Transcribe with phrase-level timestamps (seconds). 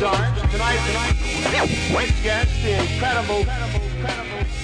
[0.00, 0.50] start.
[0.50, 3.44] Tonight's guest, the incredible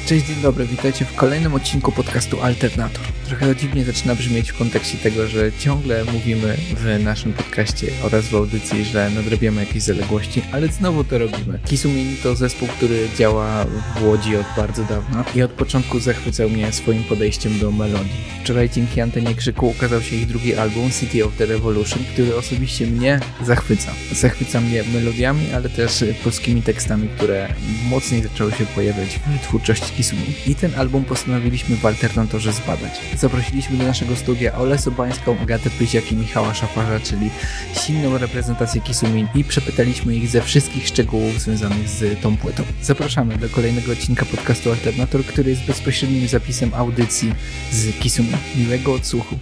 [0.07, 3.05] Cześć, dzień dobry, witajcie w kolejnym odcinku podcastu Alternator.
[3.27, 8.35] Trochę dziwnie zaczyna brzmieć w kontekście tego, że ciągle mówimy w naszym podcaście oraz w
[8.35, 11.59] audycji, że nadrabiamy jakieś zaległości, ale znowu to robimy.
[11.65, 16.73] Kisumin to zespół, który działa w Łodzi od bardzo dawna i od początku zachwycał mnie
[16.73, 18.37] swoim podejściem do melodii.
[18.45, 22.87] Wczoraj dzięki antenie Krzyku ukazał się ich drugi album City of the Revolution, który osobiście
[22.87, 23.93] mnie zachwyca.
[24.13, 27.49] Zachwyca mnie melodiami, ale też polskimi tekstami, które
[27.89, 29.96] mocniej zaczęły się pojawiać w twórczości
[30.47, 33.01] I ten album postanowiliśmy w Alternatorze zbadać.
[33.17, 37.31] Zaprosiliśmy do naszego studia Olę Sobańską, Agatę Pyziak i Michała Szafarza, czyli
[37.85, 42.63] silną reprezentację Kisumi i przepytaliśmy ich ze wszystkich szczegółów związanych z tą płytą.
[42.83, 47.33] Zapraszamy do kolejnego odcinka podcastu Alternator, który jest bezpośrednim zapisem audycji
[47.73, 48.33] z Kisumi.
[48.57, 49.39] Miłego odsłuchu.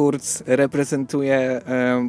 [0.00, 1.60] Kurz reprezentuje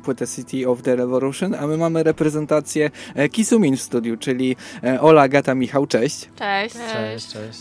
[0.03, 5.01] płytę City of the Revolution, a my mamy reprezentację e, Kisumin w studiu, czyli e,
[5.01, 6.29] Ola, Agata, Michał, cześć.
[6.35, 6.75] Cześć.
[6.75, 7.59] Cześć, cześć.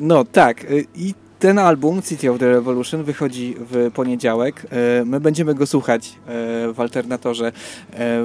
[0.00, 4.66] No tak, e, i ten album, City of the Revolution, wychodzi w poniedziałek.
[5.04, 6.12] My będziemy go słuchać
[6.72, 7.52] w alternatorze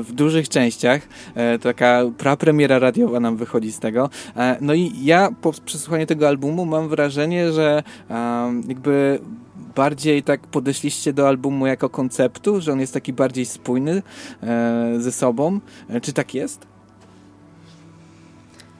[0.04, 1.02] w dużych częściach.
[1.62, 4.10] Taka prapremiera radiowa nam wychodzi z tego.
[4.62, 7.84] No i ja po przesłuchaniu tego albumu mam wrażenie, że
[8.68, 9.20] jakby
[9.76, 14.02] bardziej tak podeszliście do albumu jako konceptu, że on jest taki bardziej spójny
[14.98, 15.60] ze sobą.
[16.02, 16.72] Czy tak jest?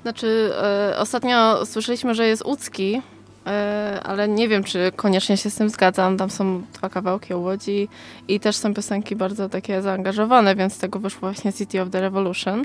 [0.02, 3.02] Znaczy, e, ostatnio słyszeliśmy, że jest łódzki,
[3.48, 6.18] e, ale nie wiem, czy koniecznie się z tym zgadzam.
[6.18, 7.88] Tam są dwa kawałki o Łodzi
[8.28, 12.02] i też są piosenki bardzo takie zaangażowane, więc z tego wyszło właśnie City of the
[12.02, 12.64] Revolution,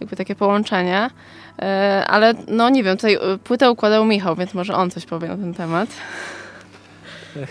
[0.00, 1.10] jakby takie połączenie.
[1.58, 5.36] E, ale no nie wiem, tutaj płytę układał Michał, więc może on coś powie na
[5.36, 5.88] ten temat.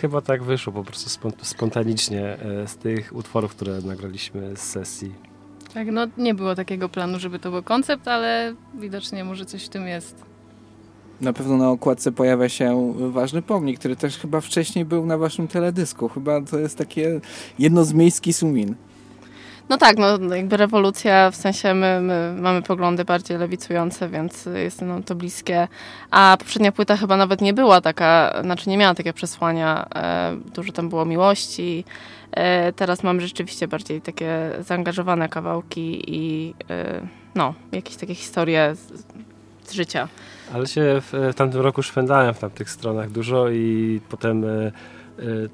[0.02, 2.38] Chyba tak wyszło po prostu spontanicznie
[2.68, 5.14] z tych utworów, które nagraliśmy z sesji.
[5.74, 9.70] Tak, no nie było takiego planu, żeby to był koncept, ale widocznie może coś w
[9.70, 10.24] tym jest.
[11.22, 15.48] Na pewno na okładce pojawia się ważny pomnik, który też chyba wcześniej był na waszym
[15.48, 16.10] teledysku.
[16.10, 17.22] Chyba to jest takie
[17.60, 18.76] jedno z miejskich sumin.
[19.70, 24.82] No tak, no jakby rewolucja, w sensie my, my, mamy poglądy bardziej lewicujące, więc jest
[24.82, 25.68] nam to bliskie.
[26.12, 29.86] A poprzednia płyta chyba nawet nie była taka, znaczy nie miała takie przesłania.
[29.96, 31.86] E, dużo tam było miłości,
[32.32, 37.02] E, teraz mam rzeczywiście bardziej takie zaangażowane kawałki i e,
[37.36, 39.04] no, jakieś takie historie z,
[39.70, 40.08] z życia.
[40.54, 44.72] Ale się w, w, tamtym roku szwendałem w tamtych stronach dużo i potem e,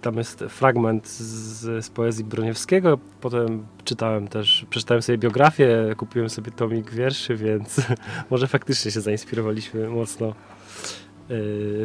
[0.02, 3.00] tam jest fragment z, z, poezji Broniewskiego.
[3.22, 7.82] Potem czytałem też, przeczytałem sobie biografię, kupiłem sobie tomik wierszy, więc
[8.32, 10.34] może faktycznie się zainspirowaliśmy mocno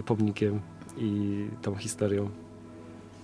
[0.06, 0.60] pomnikiem
[0.98, 2.30] i tą historią.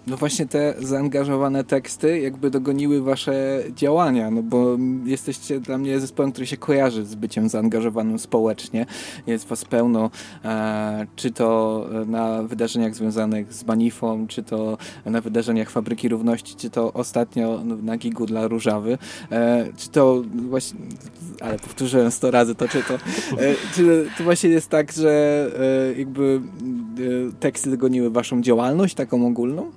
[0.07, 6.33] No właśnie te zaangażowane teksty jakby dogoniły wasze działania, no bo jesteście dla mnie zespołem,
[6.33, 8.87] który się kojarzy z byciem zaangażowanym społecznie.
[9.27, 10.11] Jest was pełno,
[10.45, 16.71] e, czy to na wydarzeniach związanych z Manifą, czy to na wydarzeniach Fabryki Równości, czy
[16.71, 18.99] to ostatnio na gigu dla Różawy,
[19.33, 20.81] e, czy to właśnie,
[21.41, 22.99] ale powtórzyłem sto razy to, czy to, e,
[23.75, 25.47] czy to właśnie jest tak, że
[25.95, 26.41] e, jakby
[27.31, 29.71] e, teksty dogoniły waszą działalność taką ogólną?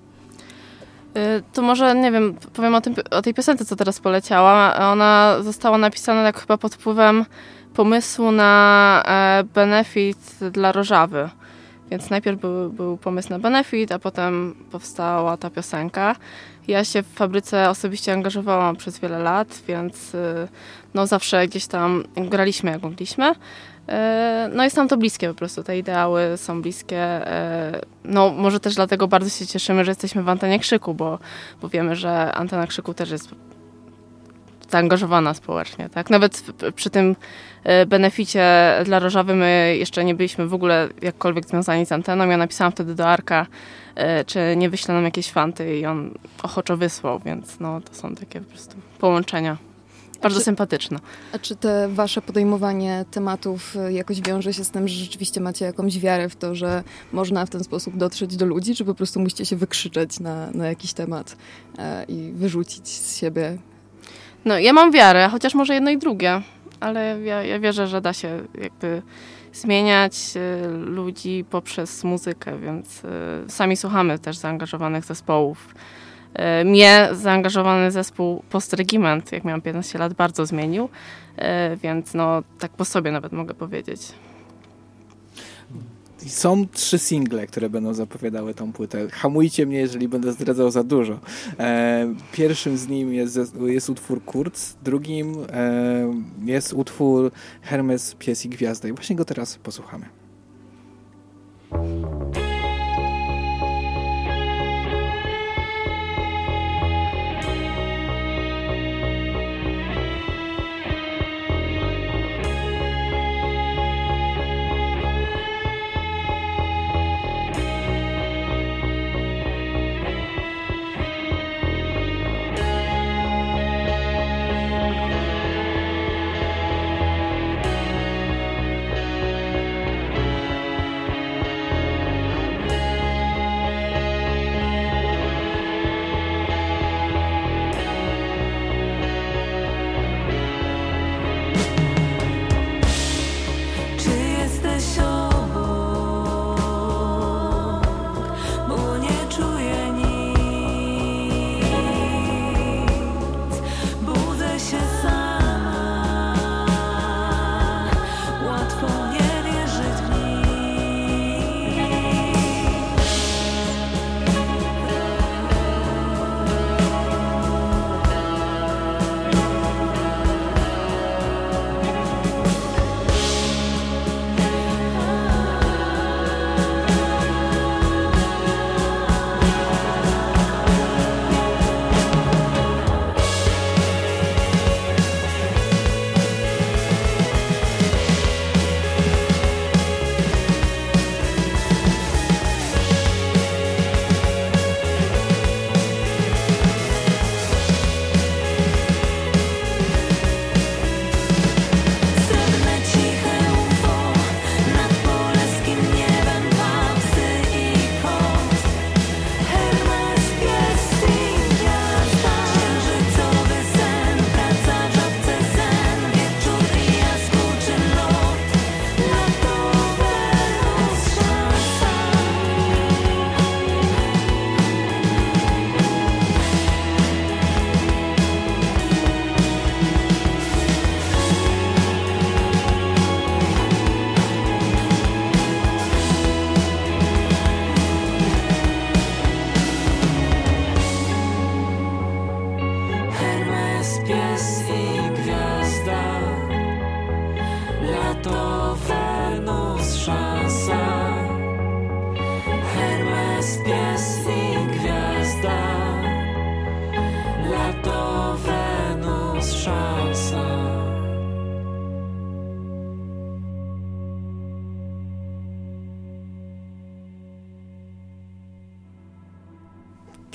[1.17, 4.75] Y, to może, nie wiem, powiem o, tym, o tej piosence, co teraz poleciała.
[4.75, 7.25] Ona została napisana tak chyba pod wpływem
[7.73, 11.29] pomysłu na e, benefit dla Rożawy.
[11.91, 16.15] Więc najpierw był, był pomysł na benefit, a potem powstała ta piosenka.
[16.67, 20.47] Ja się w fabryce osobiście angażowałam przez wiele lat, więc y,
[20.93, 23.35] no zawsze gdzieś tam graliśmy jak mogliśmy.
[23.89, 26.97] E, no jest nam to bliskie po prostu, te ideały są bliskie.
[26.97, 31.19] E, no może też dlatego bardzo się cieszymy, że jesteśmy w Antenie Krzyku, bo,
[31.61, 33.29] bo wiemy, że Antena Krzyku też jest
[34.69, 36.09] zaangażowana społecznie, tak?
[36.09, 36.43] Nawet
[36.75, 37.15] przy tym
[37.63, 38.45] e, beneficie
[38.85, 42.29] dla Rożawy my jeszcze nie byliśmy w ogóle jakkolwiek związani z anteną.
[42.29, 43.47] Ja napisałam wtedy do Arka,
[44.25, 46.13] czy nie wyśle nam jakieś fanty i on
[46.43, 49.68] ochoczo wysłał, więc no to są takie po prostu połączenia.
[50.21, 50.99] Bardzo czy, sympatyczna.
[51.33, 55.65] A czy te wasze podejmowanie tematów y, jakoś wiąże się z tym, że rzeczywiście macie
[55.65, 59.19] jakąś wiarę w to, że można w ten sposób dotrzeć do ludzi, czy po prostu
[59.19, 61.37] musicie się wykrzyczeć na, na jakiś temat
[61.77, 63.57] e, i wyrzucić z siebie?
[64.45, 66.41] No, ja mam wiarę, chociaż może jedno i drugie,
[66.79, 69.01] ale ja, ja wierzę, że da się jakby
[69.53, 73.01] zmieniać y, ludzi poprzez muzykę, więc
[73.47, 75.73] sami słuchamy też zaangażowanych zespołów.
[76.33, 80.89] E, mnie zaangażowany zespół Postregiment, jak miałam 15 lat, bardzo zmienił,
[81.37, 84.01] e, więc no tak po sobie nawet mogę powiedzieć.
[86.27, 89.07] Są trzy single, które będą zapowiadały tą płytę.
[89.11, 91.19] Hamujcie mnie, jeżeli będę zdradzał za dużo.
[91.59, 95.35] E, pierwszym z nim jest, jest utwór Kurz, drugim
[96.45, 97.31] jest utwór
[97.61, 98.87] Hermes, Pies i Gwiazda.
[98.87, 100.05] I właśnie go teraz posłuchamy.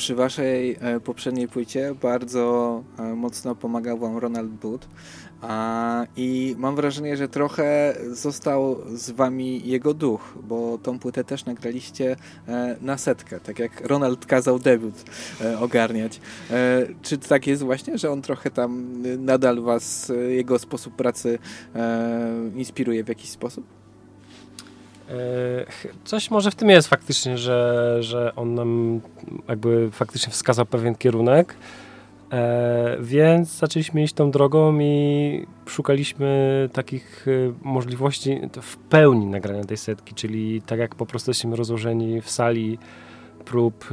[0.05, 4.87] Przy waszej e, poprzedniej płycie bardzo e, mocno pomagał wam Ronald Booth
[6.17, 12.17] i mam wrażenie, że trochę został z wami jego duch, bo tą płytę też nagraliście
[12.49, 15.05] e, na setkę, tak jak Ronald kazał debiut
[15.61, 16.21] ogarniać.
[17.03, 21.39] Czy tak jest właśnie, że on trochę tam nadal was, jego sposób pracy
[22.55, 23.84] inspiruje w jakiś sposób?
[25.11, 25.67] E,
[26.05, 29.01] coś może w tym jest faktycznie, że, że on nam
[29.49, 31.57] jakby faktycznie wskazał pewien kierunek,
[32.33, 39.77] e, więc zaczęliśmy iść tą drogą i szukaliśmy takich e, możliwości w pełni nagrania tej
[39.77, 42.79] setki, czyli tak jak po prostu jesteśmy rozłożeni w sali
[43.45, 43.89] prób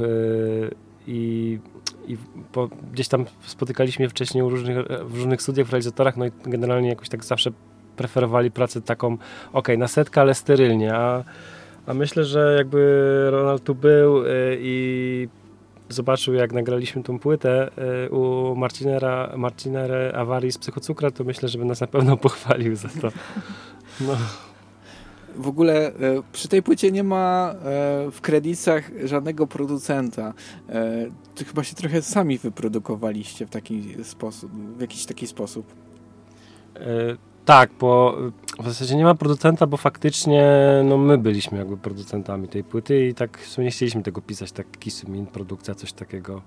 [1.06, 1.58] i,
[2.06, 2.16] i
[2.52, 7.08] po, gdzieś tam spotykaliśmy wcześniej różnych, w różnych studiach, w realizatorach, no i generalnie jakoś
[7.08, 7.50] tak zawsze
[8.02, 9.16] preferowali pracę taką,
[9.52, 11.24] ok, na setkę, ale sterylnie, a,
[11.86, 12.80] a myślę, że jakby
[13.30, 14.26] Ronald tu był y,
[14.60, 15.28] i
[15.88, 17.70] zobaczył, jak nagraliśmy tą płytę
[18.06, 22.76] y, u Marcinera, Marcinera awarii z psychocukra, to myślę, że by nas na pewno pochwalił
[22.76, 23.08] za to.
[24.00, 24.16] No.
[25.36, 25.92] W ogóle e,
[26.32, 27.54] przy tej płycie nie ma
[28.12, 30.34] w kredytach żadnego producenta.
[31.34, 35.66] To chyba się trochę sami wyprodukowaliście w taki sposób, w jakiś taki sposób.
[37.44, 38.16] Tak, bo
[38.60, 40.44] w zasadzie nie ma producenta, bo faktycznie
[40.84, 44.52] no, my byliśmy jakby producentami tej płyty i tak w sumie nie chcieliśmy tego pisać,
[44.52, 46.42] tak Kisumin, produkcja, coś takiego.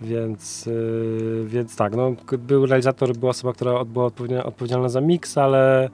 [0.00, 4.10] Więc, yy, więc tak, no, był realizator, była osoba, która była
[4.44, 5.90] odpowiedzialna za mix, ale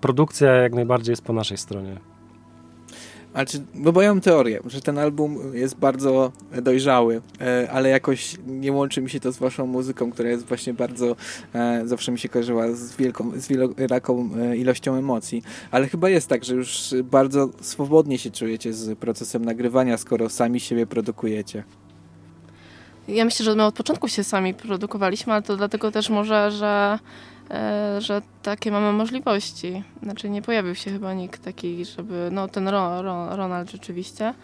[0.00, 2.13] produkcja jak najbardziej jest po naszej stronie.
[3.34, 7.88] Ale czy, no bo ja mam teorię, że ten album jest bardzo dojrzały, e, ale
[7.88, 11.16] jakoś nie łączy mi się to z waszą muzyką, która jest właśnie bardzo,
[11.54, 15.42] e, zawsze mi się kojarzyła z wielką, z wielką e, ilością emocji.
[15.70, 20.60] Ale chyba jest tak, że już bardzo swobodnie się czujecie z procesem nagrywania, skoro sami
[20.60, 21.64] siebie produkujecie.
[23.08, 26.98] Ja myślę, że my od początku się sami produkowaliśmy, ale to dlatego też może, że
[27.98, 29.82] że takie mamy możliwości.
[30.02, 34.34] Znaczy nie pojawił się chyba nikt taki, żeby, no ten Ro, Ro, Ronald rzeczywiście,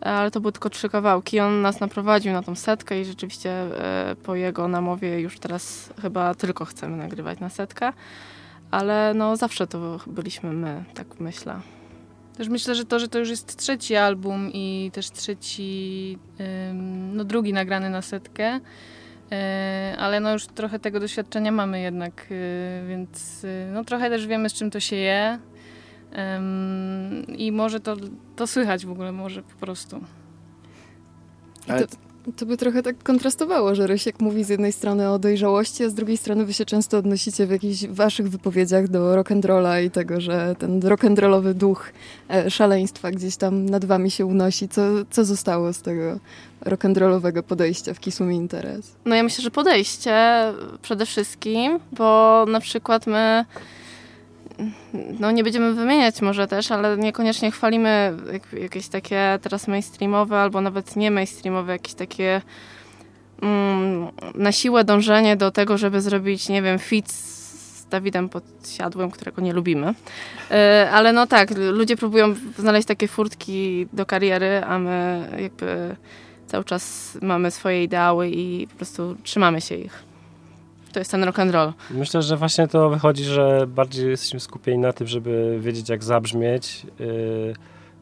[0.00, 1.40] ale to były tylko trzy kawałki.
[1.40, 6.34] On nas naprowadził na tą setkę i rzeczywiście e, po jego namowie już teraz chyba
[6.34, 7.92] tylko chcemy nagrywać na setkę,
[8.70, 11.60] ale no zawsze to byliśmy my, tak myślę.
[12.36, 16.18] Też myślę, że to, że to już jest trzeci album i też trzeci,
[17.12, 18.60] no drugi nagrany na setkę, E,
[19.98, 24.48] ale no już trochę tego doświadczenia mamy jednak, e, więc e, no trochę też wiemy
[24.48, 25.38] z czym to się je
[27.28, 27.96] i może to,
[28.36, 30.00] to słychać w ogóle, może po prostu.
[31.68, 31.96] Ale to,
[32.36, 35.94] to by trochę tak kontrastowało, że Rysiek mówi z jednej strony o dojrzałości, a z
[35.94, 40.56] drugiej strony wy się często odnosicie w jakichś waszych wypowiedziach do rock'n'rolla i tego, że
[40.58, 41.92] ten rock'n'rollowy duch
[42.48, 44.68] szaleństwa gdzieś tam nad wami się unosi.
[44.68, 46.18] Co, co zostało z tego
[46.64, 48.92] rock'n'rollowego podejścia w Kisumi Interes?
[49.04, 50.14] No ja myślę, że podejście
[50.82, 53.44] przede wszystkim, bo na przykład my
[55.20, 58.16] no nie będziemy wymieniać może też, ale niekoniecznie chwalimy
[58.60, 62.40] jakieś takie teraz mainstreamowe albo nawet nie mainstreamowe, jakieś takie
[63.42, 69.42] mm, na siłę dążenie do tego, żeby zrobić, nie wiem, fit z Dawidem Podsiadłym, którego
[69.42, 69.86] nie lubimy.
[70.50, 70.56] Yy,
[70.90, 75.96] ale no tak, ludzie próbują znaleźć takie furtki do kariery, a my jakby
[76.46, 80.07] cały czas mamy swoje ideały i po prostu trzymamy się ich.
[80.98, 81.72] To jest ten rock and roll.
[81.90, 86.86] Myślę, że właśnie to wychodzi, że bardziej jesteśmy skupieni na tym, żeby wiedzieć jak zabrzmieć,
[87.00, 87.54] y,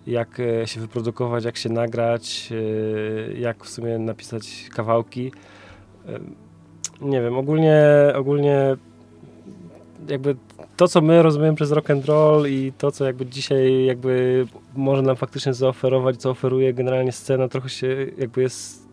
[0.07, 5.33] jak y, się wyprodukować, jak się nagrać, y, jak w sumie napisać kawałki.
[7.01, 7.85] Nie wiem, ogólnie,
[8.15, 8.77] ogólnie
[10.09, 10.37] jakby
[10.77, 15.03] to, co my rozumiemy przez rock and roll i to, co jakby dzisiaj jakby może
[15.03, 18.89] nam faktycznie zaoferować, co oferuje generalnie scena, trochę się jakby jest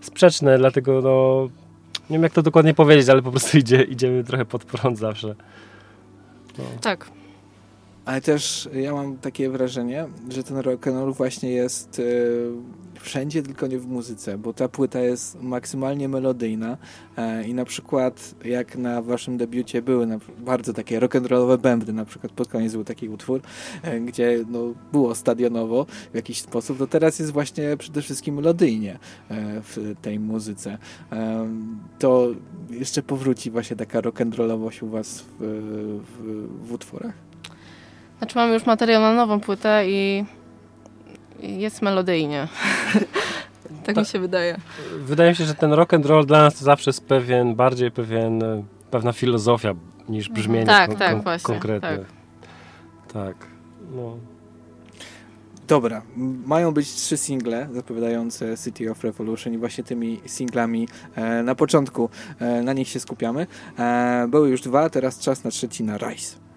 [0.00, 1.48] sprzeczne, dlatego no
[2.10, 5.34] nie wiem jak to dokładnie powiedzieć, ale po prostu idzie, idziemy trochę pod prąd zawsze.
[6.58, 6.64] No.
[6.80, 7.10] Tak.
[8.04, 12.52] Ale też ja mam takie wrażenie, że ten rock and roll właśnie jest yy,
[13.00, 16.76] wszędzie, tylko nie w muzyce, bo ta płyta jest maksymalnie melodyjna
[17.16, 22.04] yy, i na przykład jak na waszym debiucie były na, bardzo takie rock'n'rollowe bębny, na
[22.04, 23.40] przykład pod koniec był taki utwór,
[23.84, 24.60] yy, gdzie no,
[24.92, 28.98] było stadionowo w jakiś sposób, to teraz jest właśnie przede wszystkim melodyjnie
[29.62, 30.78] w tej muzyce.
[31.98, 32.28] To
[32.70, 35.36] jeszcze powróci właśnie taka rock'n'rollowość u was w,
[36.18, 37.29] w, w utworach?
[38.20, 40.24] Znaczy mamy już materiał na nową płytę i
[41.42, 42.48] jest melodyjnie.
[43.84, 44.56] tak mi się wydaje.
[44.98, 47.90] Wydaje mi się, że ten rock and roll dla nas to zawsze jest pewien, bardziej
[47.90, 49.74] pewien, e, pewna filozofia
[50.08, 50.42] niż mhm.
[50.42, 51.98] brzmienie tak, kon tak, właśnie, konkretne.
[51.98, 52.06] Tak.
[53.12, 53.46] tak.
[53.96, 54.16] No.
[55.68, 56.02] Dobra,
[56.46, 62.10] mają być trzy single zapowiadające City of Revolution i właśnie tymi singlami e, na początku
[62.38, 63.46] e, na nich się skupiamy.
[63.78, 66.49] E, były już dwa, teraz czas na trzeci na Rise.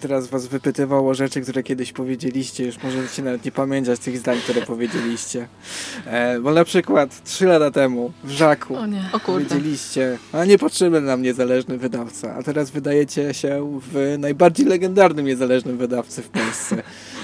[0.00, 4.38] Teraz was wypytywał o rzeczy, które kiedyś powiedzieliście, już możecie nawet nie pamiętać tych zdań,
[4.38, 5.48] które powiedzieliście.
[6.06, 9.08] E, bo na przykład trzy lata temu w Żaku o nie.
[9.12, 15.26] O powiedzieliście, a nie potrzebny nam niezależny wydawca, a teraz wydajecie się w najbardziej legendarnym
[15.26, 16.82] niezależnym wydawcy w Polsce.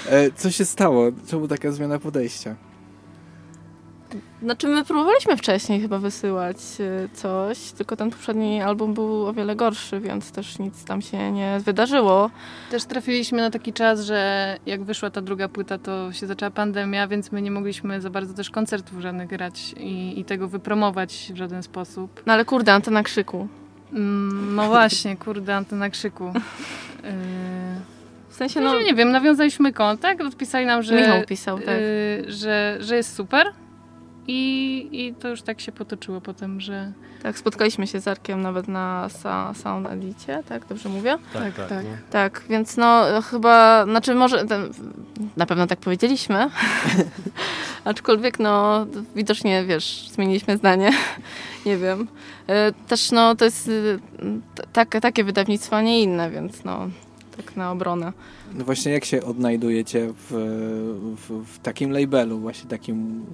[0.09, 1.13] E, co się stało?
[1.27, 2.70] Czemu taka zmiana podejścia?
[4.43, 9.57] Znaczy my próbowaliśmy wcześniej chyba wysyłać y, coś, tylko ten poprzedni album był o wiele
[9.57, 12.31] gorszy, więc też nic tam się nie wydarzyło.
[12.71, 17.09] Też trafiliśmy na taki czas, że jak wyszła ta druga płyta, to się zaczęła pandemia,
[17.09, 21.37] więc my nie mogliśmy za bardzo też koncertów żadnych grać i, i tego wypromować w
[21.37, 22.23] żaden sposób.
[22.27, 23.49] No ale kurde, antena krzyku.
[23.93, 26.33] Mm, no właśnie, kurde, antena krzyku.
[27.05, 27.11] Yy...
[28.31, 31.69] W sensie, no, nie wiem, nawiązaliśmy kontakt, odpisali nam, że, Michał pisał, tak.
[31.69, 33.47] Yy, że, że jest super.
[34.33, 36.93] I, I to już tak się potoczyło potem, że...
[37.23, 39.09] Tak, spotkaliśmy się z Arkiem nawet na
[39.55, 40.67] Sound Edicie, tak?
[40.67, 41.19] Dobrze mówię?
[41.33, 41.55] Tak, tak.
[41.55, 41.85] Tak, tak.
[41.85, 41.91] No.
[42.11, 44.71] tak więc no chyba, znaczy może, ten,
[45.37, 46.51] na pewno tak powiedzieliśmy,
[47.85, 50.91] aczkolwiek no widocznie, wiesz, zmieniliśmy zdanie,
[51.67, 52.09] nie wiem.
[52.47, 53.71] E, też no to jest
[54.73, 56.89] tak, takie wydawnictwo, a nie inne, więc no
[57.43, 58.13] tak na obronę.
[58.55, 60.31] No właśnie jak się odnajdujecie w,
[61.17, 63.25] w, w, takim labelu, właśnie takim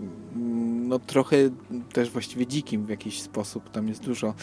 [0.89, 1.37] no trochę
[1.93, 4.35] też właściwie dzikim w jakiś sposób, tam jest dużo.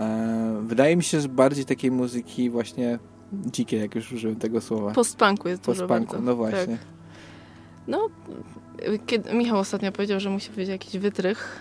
[0.00, 2.98] E, wydaje mi się, że bardziej takiej muzyki właśnie
[3.32, 4.92] dzikiej, jak już użyłem tego słowa.
[4.92, 6.20] Post-punku jest Post dużo bardzo.
[6.20, 6.66] no właśnie.
[6.66, 6.86] Tak.
[7.88, 8.08] No,
[9.06, 11.60] kiedy Michał ostatnio powiedział, że musi być jakiś wytrych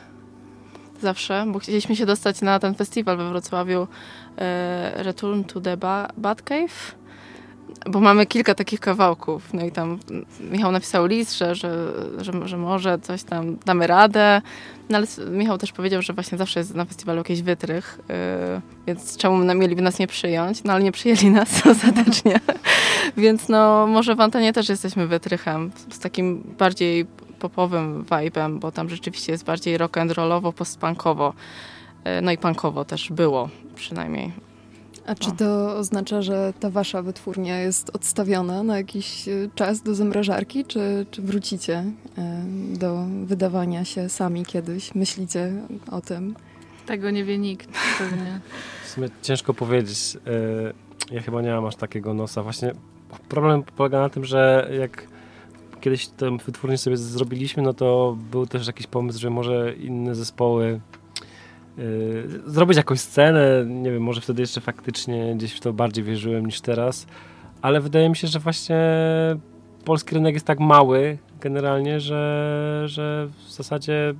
[1.01, 3.87] zawsze, bo chcieliśmy się dostać na ten festiwal we Wrocławiu
[4.37, 6.95] e, Return to the ba Batcave
[7.89, 9.53] bo mamy kilka takich kawałków.
[9.53, 9.99] No i tam
[10.51, 14.41] Michał napisał list, że, że, że, że może coś tam damy radę.
[14.89, 18.15] No ale Michał też powiedział, że właśnie zawsze jest na festiwalu jakiś wytrych, yy,
[18.87, 20.63] więc czemu mieliby nas nie przyjąć?
[20.63, 22.39] No ale nie przyjęli nas ostatecznie.
[23.17, 27.05] więc no może w Antenie też jesteśmy wytrychem z takim bardziej
[27.39, 31.33] popowym vibe'em, bo tam rzeczywiście jest bardziej rock and rollowo, postpunkowo.
[32.05, 34.54] Yy, no i punkowo też było przynajmniej.
[35.05, 39.95] A czy to oznacza, że ta wasza wytwórnia jest odstawiona na jakiś e, czas do
[39.95, 41.83] zamrażarki, czy, czy wrócicie
[42.17, 42.43] e,
[42.79, 44.95] do wydawania się sami kiedyś?
[44.95, 45.53] Myślicie
[45.91, 46.35] o tym?
[46.85, 48.39] Tego nie wie nikt pewnie.
[48.85, 50.17] W sumie ciężko powiedzieć.
[51.11, 52.43] E, ja chyba nie mam aż takiego nosa.
[52.43, 52.73] Właśnie
[53.29, 55.07] problem polega na tym, że jak
[55.81, 60.79] kiedyś tę wytwórnię sobie zrobiliśmy, no to był też jakiś pomysł, że może inne zespoły
[62.45, 66.61] zrobić jakąś scenę, nie wiem, może wtedy jeszcze faktycznie gdzieś w to bardziej wierzyłem niż
[66.61, 67.07] teraz,
[67.61, 68.77] ale wydaje mi się, że właśnie
[69.85, 74.13] polski rynek jest tak mały generalnie, że, że w zasadzie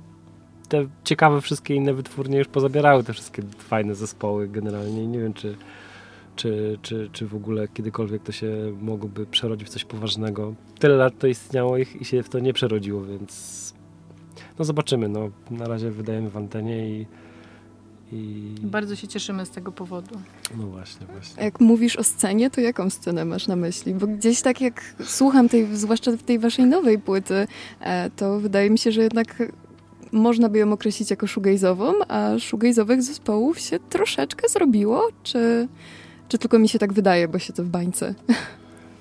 [0.68, 5.56] te ciekawe wszystkie inne wytwórnie już pozabierały te wszystkie fajne zespoły generalnie nie wiem, czy,
[6.36, 10.54] czy, czy, czy w ogóle kiedykolwiek to się mogłoby przerodzić w coś poważnego.
[10.78, 13.74] Tyle lat to istniało ich i się w to nie przerodziło, więc
[14.58, 15.08] no zobaczymy.
[15.08, 17.06] No, na razie wydajemy w antenie i
[18.12, 18.54] i...
[18.62, 20.20] Bardzo się cieszymy z tego powodu.
[20.56, 21.44] No właśnie, właśnie.
[21.44, 23.94] Jak mówisz o scenie, to jaką scenę masz na myśli?
[23.94, 27.46] Bo gdzieś tak jak słucham tej, zwłaszcza tej waszej nowej płyty,
[27.80, 29.42] e, to wydaje mi się, że jednak
[30.12, 35.68] można by ją określić jako shoegaze'ową, a shoegaze'owych zespołów się troszeczkę zrobiło, czy,
[36.28, 38.14] czy tylko mi się tak wydaje, bo się to w bańce?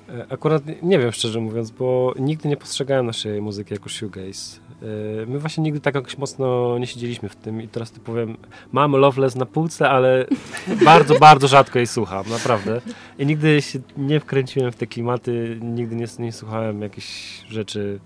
[0.09, 4.64] E, akurat nie wiem szczerze mówiąc, bo nigdy nie postrzegałem naszej muzyki jako shoegaze.
[4.85, 8.37] E, my właśnie nigdy tak jakoś mocno nie siedzieliśmy w tym i teraz ty powiem,
[8.71, 10.25] mam Loveless na półce, ale
[10.85, 12.81] bardzo, bardzo rzadko jej słucham, naprawdę.
[13.19, 17.99] I nigdy się nie wkręciłem w te klimaty, nigdy nie, nie słuchałem jakichś rzeczy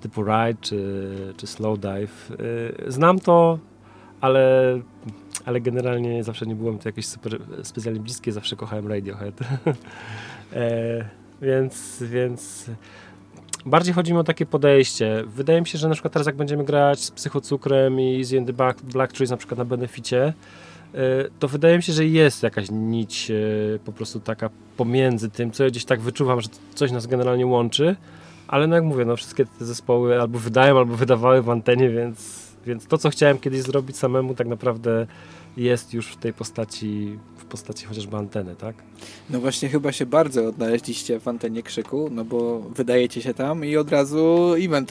[0.00, 2.30] typu Ride czy, czy Slow Dive.
[2.86, 3.58] E, znam to,
[4.20, 4.80] ale,
[5.44, 9.40] ale generalnie zawsze nie byłem to jakieś super specjalnie bliskie, zawsze kochałem Radiohead.
[10.52, 12.70] e, więc, więc
[13.66, 15.24] bardziej chodzi mi o takie podejście.
[15.26, 18.52] Wydaje mi się, że na przykład teraz jak będziemy grać z Psychocukrem i z The
[18.52, 20.32] Black, Black Trees na przykład na beneficie,
[20.94, 21.00] e,
[21.38, 23.34] to wydaje mi się, że jest jakaś nić e,
[23.78, 27.96] po prostu taka pomiędzy tym, co ja gdzieś tak wyczuwam, że coś nas generalnie łączy,
[28.48, 32.43] ale no jak mówię, no wszystkie te zespoły albo wydają, albo wydawały w antenie, więc,
[32.66, 35.06] więc to, co chciałem kiedyś zrobić samemu, tak naprawdę
[35.56, 38.76] jest już w tej postaci, w postaci chociażby anteny, tak?
[39.30, 43.76] No właśnie chyba się bardzo odnaleźliście w antenie Krzyku, no bo wydajecie się tam i
[43.76, 44.90] od razu event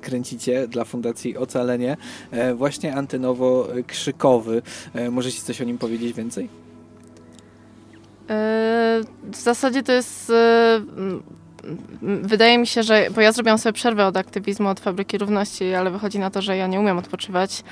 [0.00, 1.96] kręcicie dla Fundacji Ocalenie,
[2.30, 4.62] e, właśnie antenowo-krzykowy.
[4.94, 6.48] E, możecie coś o nim powiedzieć więcej?
[8.30, 9.00] E,
[9.32, 10.32] w zasadzie to jest
[12.02, 15.90] wydaje mi się, że, bo ja zrobiłam sobie przerwę od aktywizmu, od Fabryki Równości, ale
[15.90, 17.62] wychodzi na to, że ja nie umiem odpoczywać.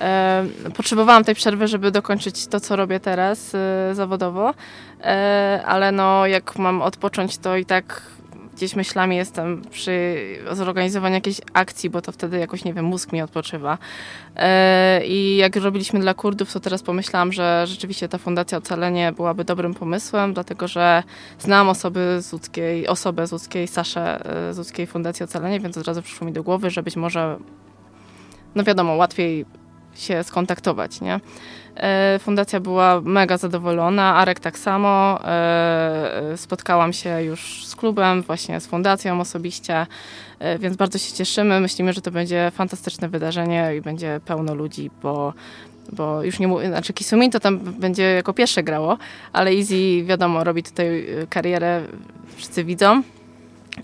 [0.00, 4.54] E, potrzebowałam tej przerwy, żeby dokończyć to, co robię teraz e, zawodowo,
[5.00, 8.02] e, ale no jak mam odpocząć, to i tak
[8.56, 10.16] gdzieś myślami jestem przy
[10.52, 13.78] zorganizowaniu jakiejś akcji, bo to wtedy jakoś, nie wiem, mózg mi odpoczywa.
[15.04, 19.74] I jak robiliśmy dla Kurdów, to teraz pomyślałam, że rzeczywiście ta Fundacja Ocalenie byłaby dobrym
[19.74, 21.02] pomysłem, dlatego że
[21.38, 26.02] znam osoby z łódzkiej, osobę z łódzkiej, Saszę z łódzkiej Fundacji Ocalenie, więc od razu
[26.02, 27.38] przyszło mi do głowy, że być może
[28.54, 29.46] no wiadomo, łatwiej
[29.94, 31.20] się skontaktować, nie?
[31.76, 35.20] E, fundacja była mega zadowolona, Arek tak samo.
[35.24, 39.86] E, spotkałam się już z klubem, właśnie z fundacją osobiście,
[40.38, 41.60] e, więc bardzo się cieszymy.
[41.60, 45.32] Myślimy, że to będzie fantastyczne wydarzenie i będzie pełno ludzi, bo
[45.92, 48.98] bo już nie mówię, znaczy Kisumin to tam będzie jako pierwsze grało,
[49.32, 51.82] ale Easy wiadomo, robi tutaj karierę,
[52.36, 53.02] wszyscy widzą,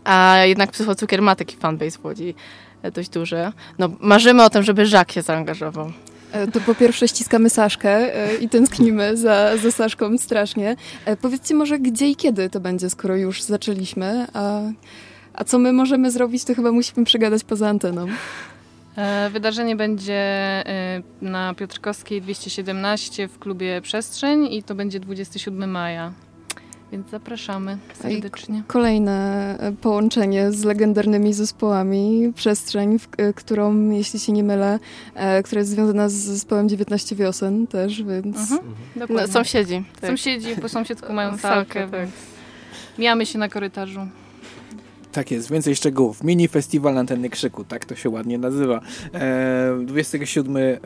[0.04, 2.34] a jednak Psychocukier ma taki fanbase w Łodzi
[2.92, 3.52] dość duży.
[3.78, 5.92] No, marzymy o tym, żeby Żak się zaangażował.
[6.32, 10.76] E, to po pierwsze ściskamy Saszkę e, i tęsknimy za, za Saszką strasznie.
[11.04, 14.60] E, powiedzcie może, gdzie i kiedy to będzie, skoro już zaczęliśmy, a,
[15.34, 18.06] a co my możemy zrobić, to chyba musimy przegadać poza anteną.
[19.30, 20.24] Wydarzenie będzie
[21.22, 26.12] na Piotrkowskiej 217 w klubie Przestrzeń i to będzie 27 maja.
[26.92, 28.62] Więc zapraszamy serdecznie.
[28.66, 34.78] Kolejne e, połączenie z legendarnymi zespołami, przestrzeń, w, e, którą, jeśli się nie mylę,
[35.14, 38.36] e, która jest związana z zespołem 19 wiosen też, więc...
[38.52, 38.60] Mhm.
[39.10, 39.84] No, sąsiedzi.
[40.00, 40.10] Tak.
[40.10, 42.08] Sąsiedzi po sąsiedzku mają salkę, tak.
[42.98, 44.00] Mijamy się na korytarzu.
[45.18, 46.24] Tak jest, więcej szczegółów.
[46.24, 48.80] Mini Festiwal Antenny Krzyku, tak to się ładnie nazywa.
[49.14, 50.78] E, 27 e,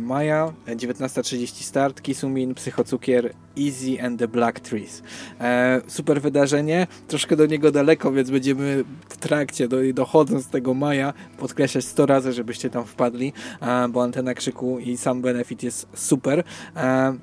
[0.00, 5.02] maja, 19.30 start, Kisumin, Psychocukier, Easy and the Black Trees.
[5.40, 11.12] E, super wydarzenie, troszkę do niego daleko, więc będziemy w trakcie, do, dochodząc tego maja,
[11.38, 16.44] podkreślać 100 razy, żebyście tam wpadli, e, bo Antena Krzyku i sam benefit jest super.
[16.76, 17.14] E,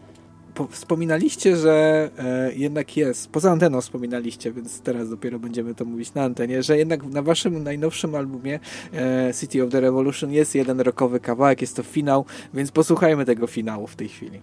[0.67, 6.23] wspominaliście, że e, jednak jest, poza anteną wspominaliście, więc teraz dopiero będziemy to mówić na
[6.23, 8.59] antenie, że jednak na waszym najnowszym albumie
[8.93, 13.47] e, City of the Revolution jest jeden rokowy kawałek, jest to finał, więc posłuchajmy tego
[13.47, 14.41] finału w tej chwili.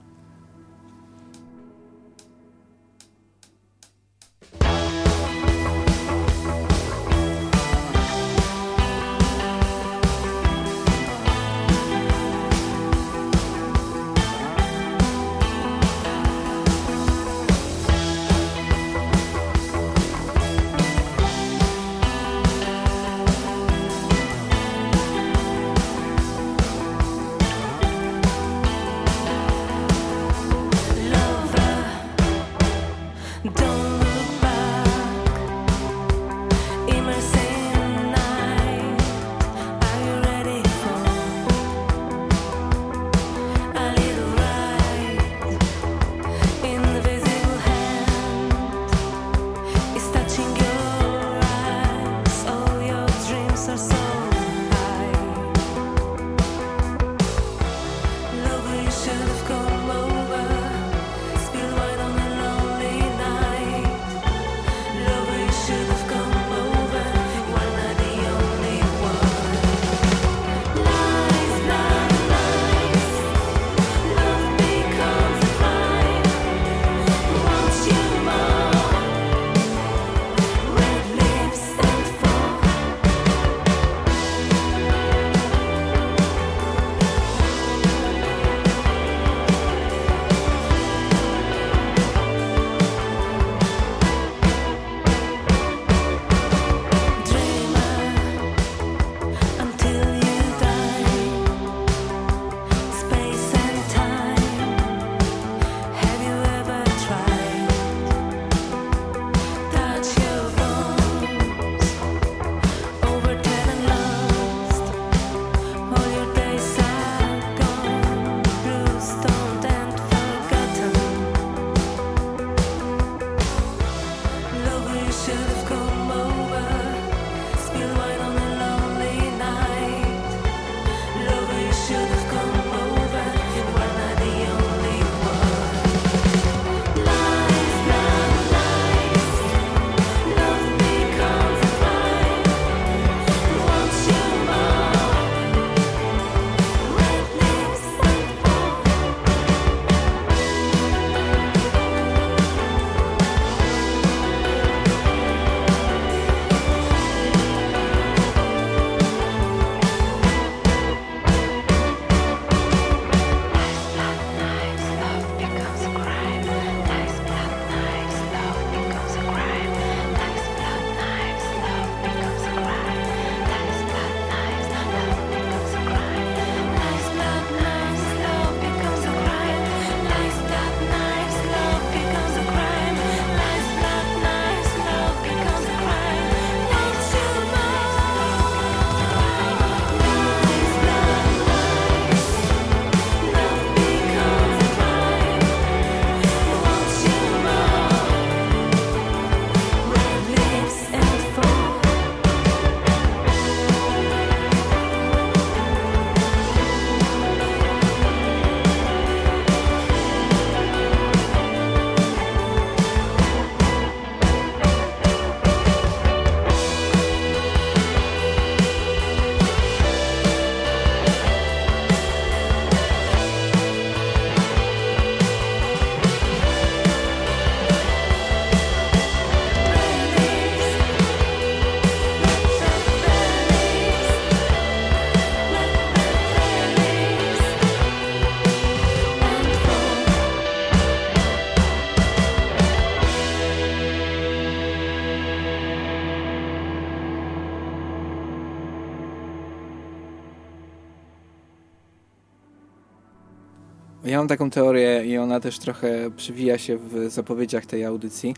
[254.19, 258.35] Mam taką teorię i ona też trochę przywija się w zapowiedziach tej audycji,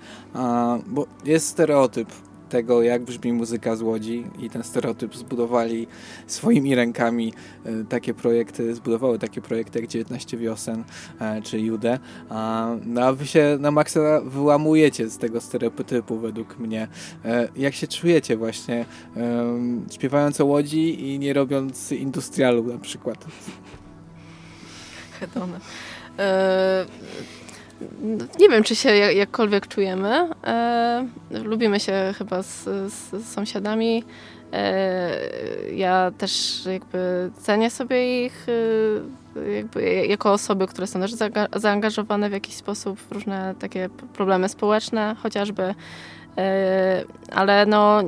[0.87, 2.09] bo jest stereotyp
[2.49, 5.87] tego, jak brzmi muzyka z Łodzi i ten stereotyp zbudowali
[6.27, 7.33] swoimi rękami
[7.65, 10.85] e, takie projekty, zbudowały takie projekty jak 19 wiosen
[11.21, 11.99] e, czy Jude.
[12.87, 16.89] No a wy się na maksa wyłamujecie z tego stereotypu według mnie.
[17.25, 18.85] E, jak się czujecie właśnie
[19.91, 23.27] śpiewając o Łodzi i nie robiąc industrialu na przykład?
[25.21, 25.61] Hedona.
[28.39, 30.29] Nie wiem, czy się jakkolwiek czujemy.
[30.45, 34.05] E, lubimy się chyba z, z sąsiadami.
[34.53, 35.11] E,
[35.75, 38.47] ja też jakby cenię sobie ich
[39.77, 41.13] e, jako osoby, które są też
[41.57, 45.75] zaangażowane w jakiś sposób w różne takie problemy społeczne, chociażby E,
[47.33, 48.03] ale no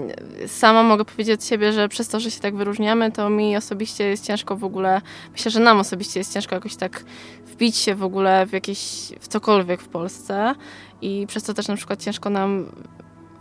[0.47, 4.05] sama mogę powiedzieć od siebie, że przez to, że się tak wyróżniamy, to mi osobiście
[4.05, 5.01] jest ciężko w ogóle,
[5.33, 7.05] myślę, że nam osobiście jest ciężko jakoś tak
[7.47, 10.55] wbić się w ogóle w jakieś, w cokolwiek w Polsce.
[11.03, 12.67] I przez to też na przykład ciężko nam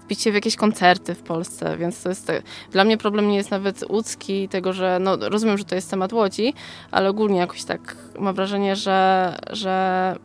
[0.01, 2.31] wbić się w jakieś koncerty w Polsce, więc to jest,
[2.71, 6.13] dla mnie problem nie jest nawet łódzki, tego, że no rozumiem, że to jest temat
[6.13, 6.53] Łodzi,
[6.91, 10.15] ale ogólnie jakoś tak mam wrażenie, że, że,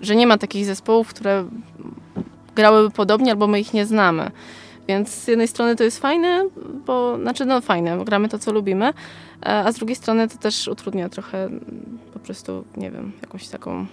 [0.00, 1.44] że nie ma takich zespołów, które
[2.54, 4.30] grałyby podobnie, albo my ich nie znamy.
[4.88, 6.48] Więc z jednej strony to jest fajne,
[6.86, 8.94] bo znaczy no fajne, bo gramy to, co lubimy, e,
[9.42, 11.48] a z drugiej strony to też utrudnia trochę
[12.12, 13.86] po prostu, nie wiem, jakąś taką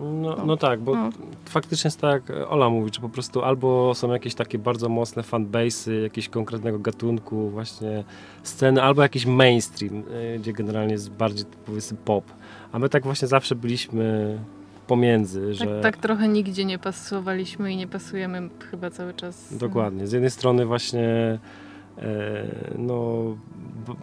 [0.00, 1.10] no, no, no, tak, bo no.
[1.44, 6.02] faktycznie jest tak, Ola mówi, że po prostu albo są jakieś takie bardzo mocne fanbase'y
[6.02, 8.04] jakiegoś konkretnego gatunku, właśnie
[8.42, 10.02] sceny, albo jakiś mainstream,
[10.34, 12.24] e, gdzie generalnie jest bardziej powiedzmy pop.
[12.72, 14.38] A my tak właśnie zawsze byliśmy
[14.88, 15.40] pomiędzy.
[15.40, 15.66] Tak, że...
[15.66, 19.58] Tak, tak trochę nigdzie nie pasowaliśmy i nie pasujemy chyba cały czas.
[19.58, 20.06] Dokładnie.
[20.06, 21.38] Z jednej strony właśnie
[21.98, 22.46] e,
[22.78, 23.22] no,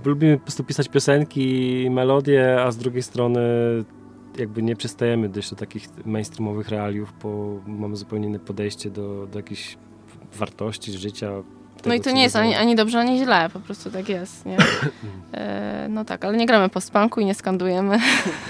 [0.06, 3.40] lubimy po prostu pisać piosenki, melodie, a z drugiej strony
[4.38, 9.40] jakby nie przystajemy dość do takich mainstreamowych realiów, bo mamy zupełnie inne podejście do, do
[9.40, 9.78] jakichś
[10.34, 11.32] wartości życia,
[11.78, 14.46] tego, no i to nie jest ani, ani, dobrze, ani źle, po prostu tak jest,
[14.46, 14.58] nie?
[15.34, 18.00] E, no tak, ale nie gramy post-punku i nie skandujemy.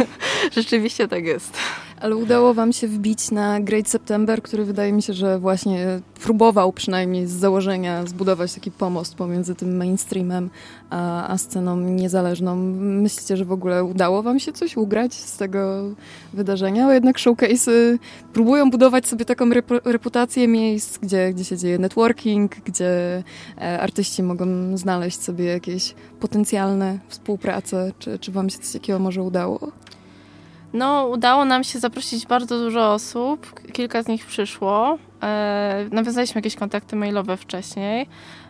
[0.56, 1.58] Rzeczywiście tak jest.
[2.06, 6.74] Ale udało wam się wbić na Great September, który wydaje mi się, że właśnie próbował
[6.74, 10.50] przynajmniej z założenia zbudować taki pomost pomiędzy tym mainstreamem
[10.90, 12.56] a, a sceną niezależną.
[12.80, 15.84] Myślicie, że w ogóle udało wam się coś ugrać z tego
[16.34, 16.86] wydarzenia?
[16.86, 17.98] Bo jednak showcase'y
[18.34, 19.50] próbują budować sobie taką
[19.86, 23.24] reputację miejsc, gdzie, gdzie się dzieje networking, gdzie
[23.58, 27.92] e, artyści mogą znaleźć sobie jakieś potencjalne współprace.
[28.00, 29.72] Czy, czy wam się coś takiego może udało?
[30.76, 33.62] No, udało nam się zaprosić bardzo dużo osób.
[33.72, 34.98] Kilka z nich przyszło.
[35.24, 38.08] E, nawiązaliśmy jakieś kontakty mailowe wcześniej.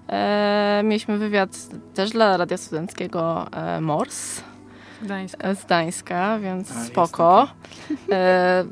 [0.10, 1.50] E, mieliśmy wywiad
[1.94, 4.42] też dla Radia Studenckiego e, MORS
[5.02, 5.56] Gdańska.
[5.56, 7.48] z Gdańska, więc A, spoko.
[8.12, 8.66] E,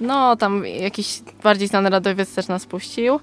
[0.00, 3.20] no, tam jakiś bardziej znany radiowiec też nas puścił.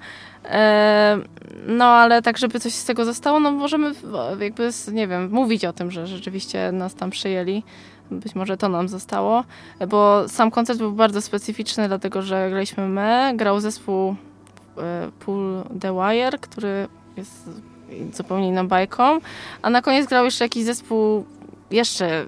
[1.67, 3.91] No, ale tak, żeby coś z tego zostało, no możemy
[4.39, 7.63] jakby, nie wiem, mówić o tym, że rzeczywiście nas tam przyjęli.
[8.11, 9.43] Być może to nam zostało,
[9.87, 14.15] bo sam koncert był bardzo specyficzny, dlatego że graliśmy my, grał zespół
[14.77, 16.87] e, Pull The Wire, który
[17.17, 17.49] jest
[18.13, 19.19] zupełnie inną bajką,
[19.61, 21.25] a na koniec grał jeszcze jakiś zespół
[21.73, 22.25] jeszcze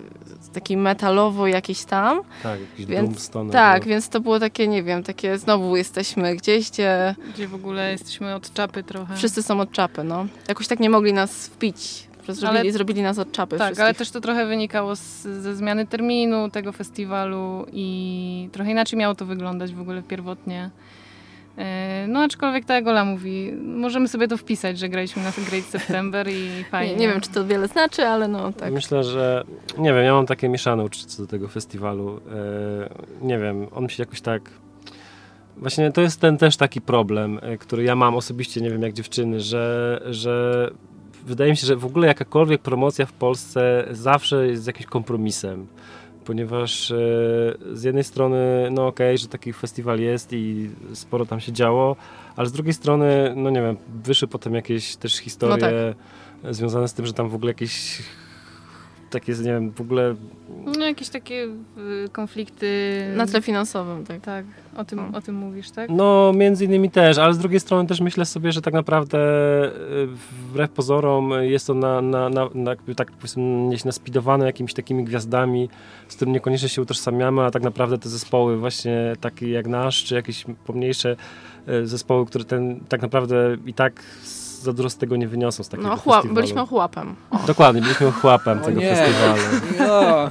[0.53, 2.21] taki metalowo jakiś tam.
[2.43, 3.89] Tak, jakiś więc, Tak, było.
[3.89, 7.15] więc to było takie, nie wiem, takie znowu jesteśmy gdzieś, gdzie...
[7.33, 9.15] Gdzie w ogóle jesteśmy od czapy trochę.
[9.15, 10.25] Wszyscy są od czapy, no.
[10.47, 13.57] Jakoś tak nie mogli nas wpić Zrobili, ale, zrobili nas od czapy.
[13.57, 18.99] Tak, ale też to trochę wynikało z, ze zmiany terminu tego festiwalu i trochę inaczej
[18.99, 20.69] miało to wyglądać w ogóle pierwotnie.
[21.57, 25.65] E, no aczkolwiek tak jak Ola mówi, możemy sobie to wpisać, że graliśmy na Great
[25.65, 26.93] September i fajnie.
[26.93, 28.73] Nie, nie wiem, czy to wiele znaczy, ale no tak.
[28.73, 29.43] Myślę, że
[29.77, 32.19] nie wiem, ja mam takie mieszane uczucie do tego festiwalu.
[33.21, 34.41] E, nie wiem, on mi się jakoś tak
[35.57, 38.93] Właśnie to jest ten też taki problem, e, który ja mam osobiście, nie wiem jak
[38.93, 40.69] dziewczyny, że, że
[41.25, 45.67] wydaje mi się, że w ogóle jakakolwiek promocja w Polsce zawsze jest jakimś kompromisem.
[46.25, 46.95] Ponieważ e,
[47.73, 51.95] z jednej strony, no okej, okay, że taki festiwal jest i sporo tam się działo,
[52.35, 55.59] ale z drugiej strony, no nie wiem, wyszły potem jakieś też historie no
[56.43, 56.55] tak.
[56.55, 58.01] związane z tym, że tam w ogóle jakieś
[59.09, 60.15] takie, nie wiem, w ogóle...
[60.65, 61.47] No jakieś takie
[62.05, 63.01] y, konflikty...
[63.15, 64.21] Na tle finansowym, tak.
[64.21, 64.45] Tak,
[64.77, 65.89] o tym, o tym mówisz, tak?
[65.89, 69.17] No, między innymi też, ale z drugiej strony też myślę sobie, że tak naprawdę
[69.65, 73.11] y, wbrew pozorom jest to na, na, na, na tak
[73.85, 75.69] naspidowane jakimiś takimi gwiazdami,
[76.07, 80.15] z którymi niekoniecznie się utożsamiamy, a tak naprawdę te zespoły właśnie takie jak nasz, czy
[80.15, 81.15] jakieś pomniejsze
[81.69, 84.03] y, zespoły, które ten tak naprawdę i tak
[84.61, 87.15] za dużo z tego nie wyniosą z takiego no, chłop, byliśmy chłopem.
[87.47, 88.95] Dokładnie, byliśmy chłopem tego nie.
[88.95, 89.41] festiwalu.
[89.79, 90.29] No.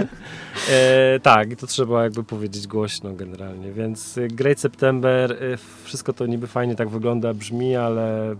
[0.70, 6.12] e, tak, i to trzeba jakby powiedzieć głośno generalnie, więc y, Great September, y, wszystko
[6.12, 8.36] to niby fajnie tak wygląda, brzmi, ale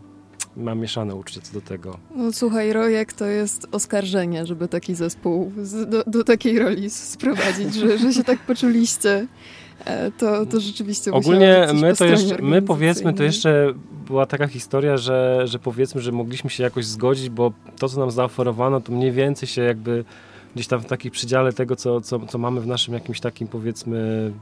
[0.56, 1.98] mam mieszane uczucie co do tego.
[2.14, 7.74] No słuchaj, Rojek to jest oskarżenie, żeby taki zespół z, do, do, takiej roli sprowadzić,
[7.74, 9.26] że, że się tak poczuliście.
[9.84, 13.74] E, to, to rzeczywiście Ogólnie my to jeszcze, my powiedzmy, to jeszcze
[14.06, 18.10] była taka historia, że, że powiedzmy, że mogliśmy się jakoś zgodzić, bo to, co nam
[18.10, 20.04] zaoferowano, to mniej więcej się jakby
[20.56, 24.32] gdzieś tam w takim przedziale tego, co, co, co mamy w naszym jakimś takim powiedzmy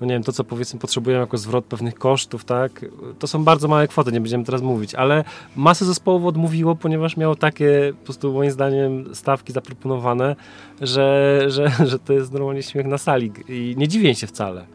[0.00, 2.84] no nie wiem, to co powiedzmy potrzebujemy jako zwrot pewnych kosztów, tak,
[3.18, 5.24] to są bardzo małe kwoty, nie będziemy teraz mówić, ale
[5.56, 10.36] masę zespołów odmówiło, ponieważ miało takie po prostu moim zdaniem stawki zaproponowane,
[10.80, 14.66] że, że, że to jest normalnie śmiech na sali i nie dziwię się wcale.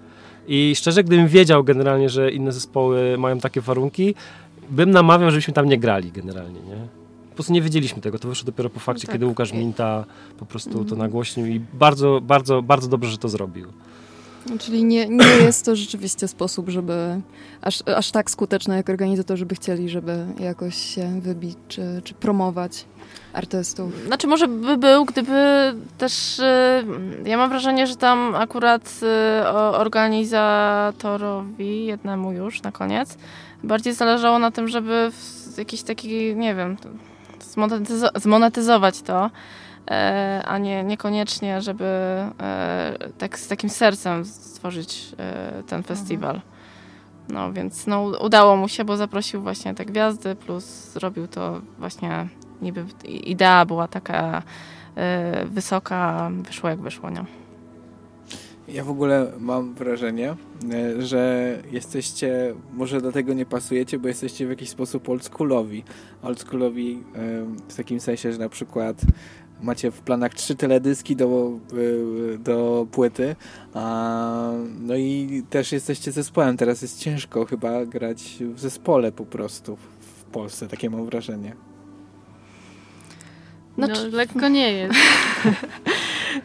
[0.47, 4.16] I szczerze, gdybym wiedział generalnie, że inne zespoły mają takie warunki,
[4.70, 7.00] bym namawiał, żebyśmy tam nie grali generalnie, nie?
[7.41, 9.15] Po prostu nie wiedzieliśmy tego, to wyszło dopiero po fakcie, no tak.
[9.15, 10.05] kiedy Łukasz Minta
[10.37, 10.99] po prostu to mhm.
[10.99, 13.67] nagłośnił i bardzo, bardzo, bardzo dobrze, że to zrobił.
[14.59, 17.21] Czyli nie, nie jest to rzeczywiście sposób, żeby
[17.61, 22.85] aż, aż tak skuteczne, jak organizatorzy by chcieli, żeby jakoś się wybić czy, czy promować
[23.33, 24.05] artystów.
[24.05, 26.43] Znaczy może by był, gdyby też y,
[27.25, 29.07] ja mam wrażenie, że tam akurat y,
[29.77, 33.17] organizatorowi, jednemu już na koniec,
[33.63, 35.11] bardziej zależało na tym, żeby
[35.57, 36.77] jakiś taki, nie wiem,
[38.15, 39.29] zmonetyzować to
[39.91, 41.85] E, a nie, niekoniecznie, żeby
[42.39, 46.41] e, tak z takim sercem stworzyć e, ten festiwal.
[47.29, 52.27] No więc no, udało mu się, bo zaprosił właśnie te gwiazdy, plus zrobił to właśnie
[52.61, 54.43] niby idea była taka
[55.45, 57.40] wysoka, wyszło jak wyszło, nie?
[58.68, 60.36] Ja w ogóle mam wrażenie,
[60.99, 65.84] że jesteście, może do tego nie pasujecie, bo jesteście w jakiś sposób oldschoolowi.
[66.22, 67.03] Oldschoolowi
[67.70, 69.01] w takim sensie, że na przykład
[69.62, 73.36] macie w planach trzy teledyski do, y, do płyty.
[74.80, 76.57] No i też jesteście zespołem.
[76.57, 81.70] Teraz jest ciężko chyba grać w zespole po prostu w Polsce, takie mam wrażenie.
[83.78, 84.99] No, no lekko nie jest.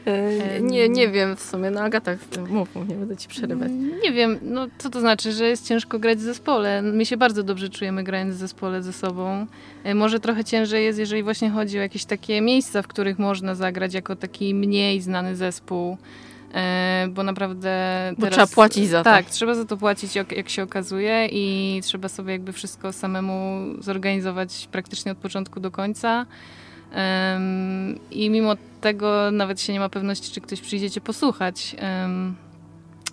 [0.06, 2.12] E, nie, nie wiem w sumie, no Agata,
[2.48, 3.70] mów, nie będę ci przerywać.
[4.02, 6.82] Nie wiem, no co to znaczy, że jest ciężko grać w zespole.
[6.82, 9.46] My się bardzo dobrze czujemy grając w zespole ze sobą.
[9.84, 13.54] E, może trochę ciężej jest, jeżeli właśnie chodzi o jakieś takie miejsca, w których można
[13.54, 15.96] zagrać jako taki mniej znany zespół.
[16.54, 17.70] E, bo naprawdę.
[18.18, 19.04] Bo teraz, trzeba płacić za to.
[19.04, 24.68] Tak, trzeba za to płacić, jak się okazuje, i trzeba sobie jakby wszystko samemu zorganizować
[24.72, 26.26] praktycznie od początku do końca.
[28.10, 31.76] I mimo tego nawet się nie ma pewności, czy ktoś przyjdzie cię posłuchać.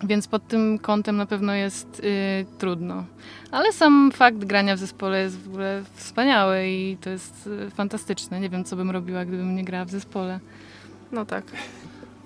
[0.02, 3.04] Więc pod tym kątem na pewno jest y, trudno.
[3.50, 8.40] Ale sam fakt grania w zespole jest w ogóle wspaniały i to jest y, fantastyczne.
[8.40, 10.40] Nie wiem, co bym robiła, gdybym nie grała w zespole.
[11.12, 11.44] No tak.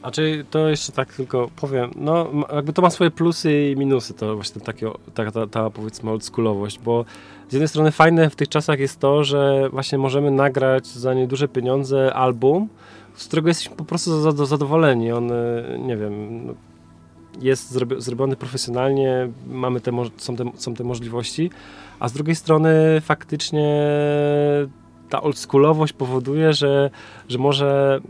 [0.02, 4.14] A czy to jeszcze tak tylko powiem, no jakby to ma swoje plusy i minusy,
[4.14, 7.04] to właśnie takie, ta, ta, ta powiedzmy oldschoolowość, bo
[7.48, 11.48] z jednej strony fajne w tych czasach jest to, że właśnie możemy nagrać za nieduże
[11.48, 12.68] pieniądze album,
[13.14, 15.12] z którego jesteśmy po prostu zadowoleni.
[15.12, 16.54] On, e, nie wiem, no,
[17.40, 21.50] jest zrobiony profesjonalnie, mamy te, są, te, są te możliwości,
[22.00, 23.82] a z drugiej strony faktycznie
[25.10, 26.90] ta oldschoolowość powoduje, że,
[27.28, 28.00] że może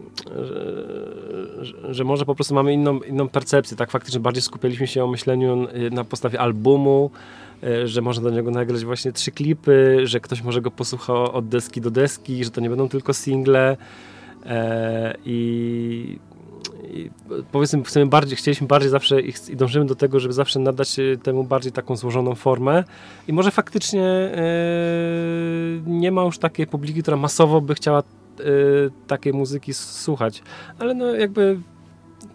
[1.61, 5.07] że, że, może po prostu mamy inną, inną percepcję, tak faktycznie bardziej skupialiśmy się o
[5.07, 7.11] myśleniu na podstawie albumu,
[7.85, 11.81] że można do niego nagrać właśnie trzy klipy, że ktoś może go posłucha od deski
[11.81, 13.77] do deski, że to nie będą tylko single.
[14.47, 16.19] E, i
[17.53, 21.45] powiedzmy, chcemy bardziej, chcieliśmy bardziej zawsze i, dążymy do tego, żeby zawsze nadać e, temu
[21.45, 22.85] bardziej taką złożoną formę
[23.29, 24.43] i może faktycznie e,
[25.87, 28.03] nie ma już takiej publiki, która masowo by chciała e,
[29.07, 30.43] takiej muzyki słuchać,
[30.79, 31.61] ale no jakby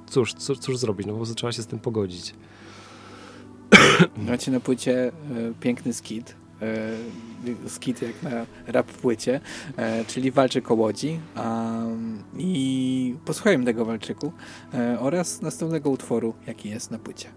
[0.05, 2.35] cóż, cóż, cóż zrobić, no prostu trzeba się z tym pogodzić.
[4.27, 5.11] Macie na płycie
[5.59, 6.89] piękny skit, e,
[7.67, 9.39] skit jak na rap płycie,
[9.77, 11.19] e, czyli Walczyk o Łodzi.
[12.37, 14.31] I posłuchajmy tego Walczyku
[14.73, 17.29] e, oraz następnego utworu, jaki jest na płycie.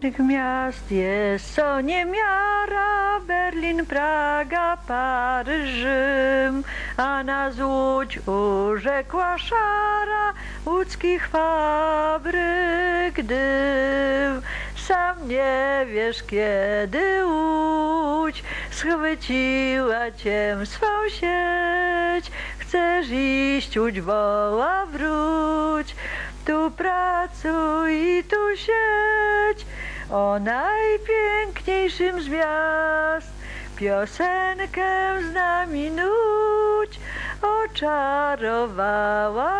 [0.00, 6.64] Tych miast jest co niemiara, Berlin, Praga, Paryż, Rzym,
[6.96, 10.34] a na Łódź urzekła szara
[10.66, 14.42] łódzkich fabryk dym.
[14.76, 18.43] Sam nie wiesz, kiedy łódź
[18.74, 22.30] schwyciła cię w swą sieć.
[22.58, 25.96] Chcesz iść, łódź woła, wróć.
[26.46, 29.66] Tu pracuj i tu sieć.
[30.10, 32.28] O najpiękniejszym z
[33.76, 37.00] piosenkę z nami nuć,
[37.42, 38.84] oczarowała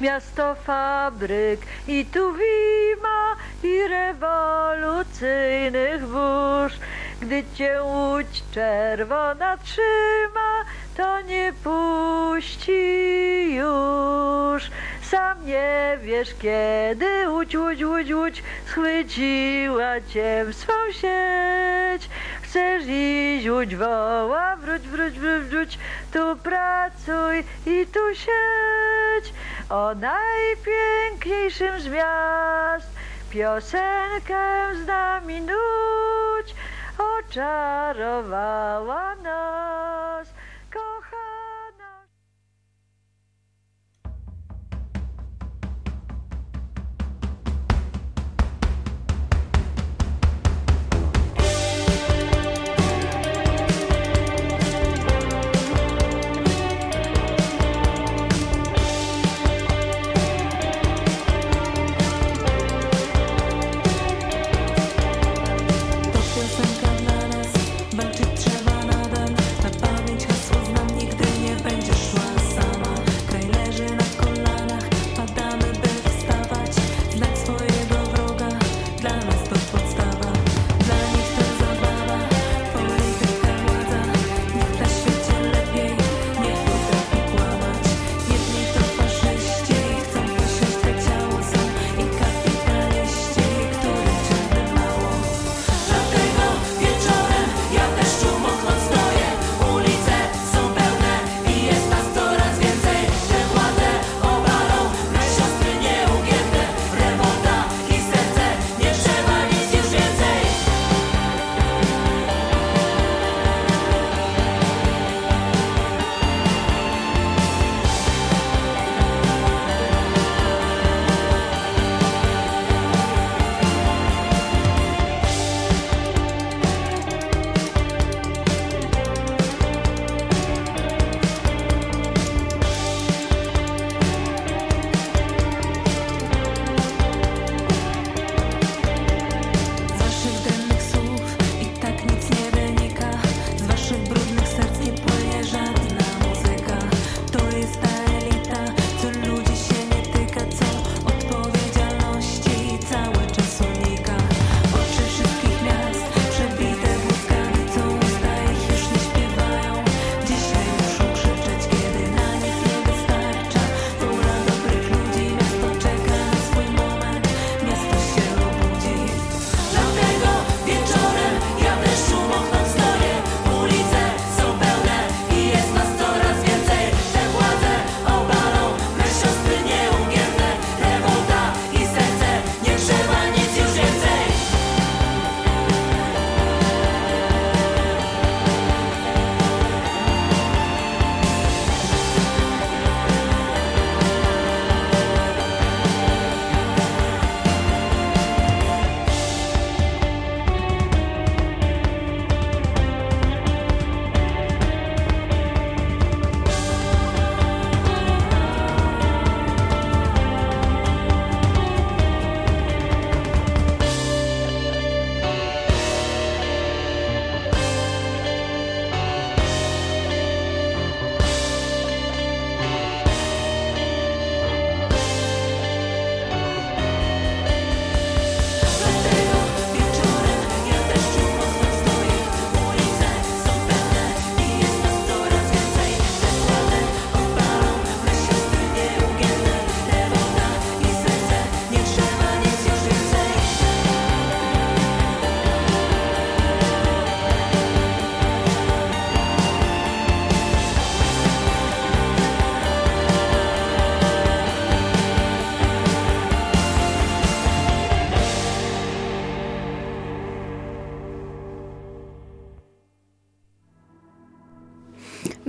[0.00, 1.66] Miasto fabryk.
[1.86, 6.78] I tu wima i rewolucyjnych burz,
[7.20, 10.64] gdy cię łódź czerwona trzyma,
[10.96, 14.70] to nie puści już.
[15.02, 22.10] Sam nie wiesz kiedy łódź, łódź, łódź, łódź schwyciła cię w swą sieć.
[22.42, 25.78] Chcesz iść, łódź woła, wróć, wróć, wróć, wróć,
[26.12, 29.32] tu pracuj i tu siedź.
[29.70, 32.88] O najpiękniejszym z miast
[33.30, 36.54] piosenkę z nami nuć,
[36.98, 38.34] oczarowała
[39.14, 40.34] nas.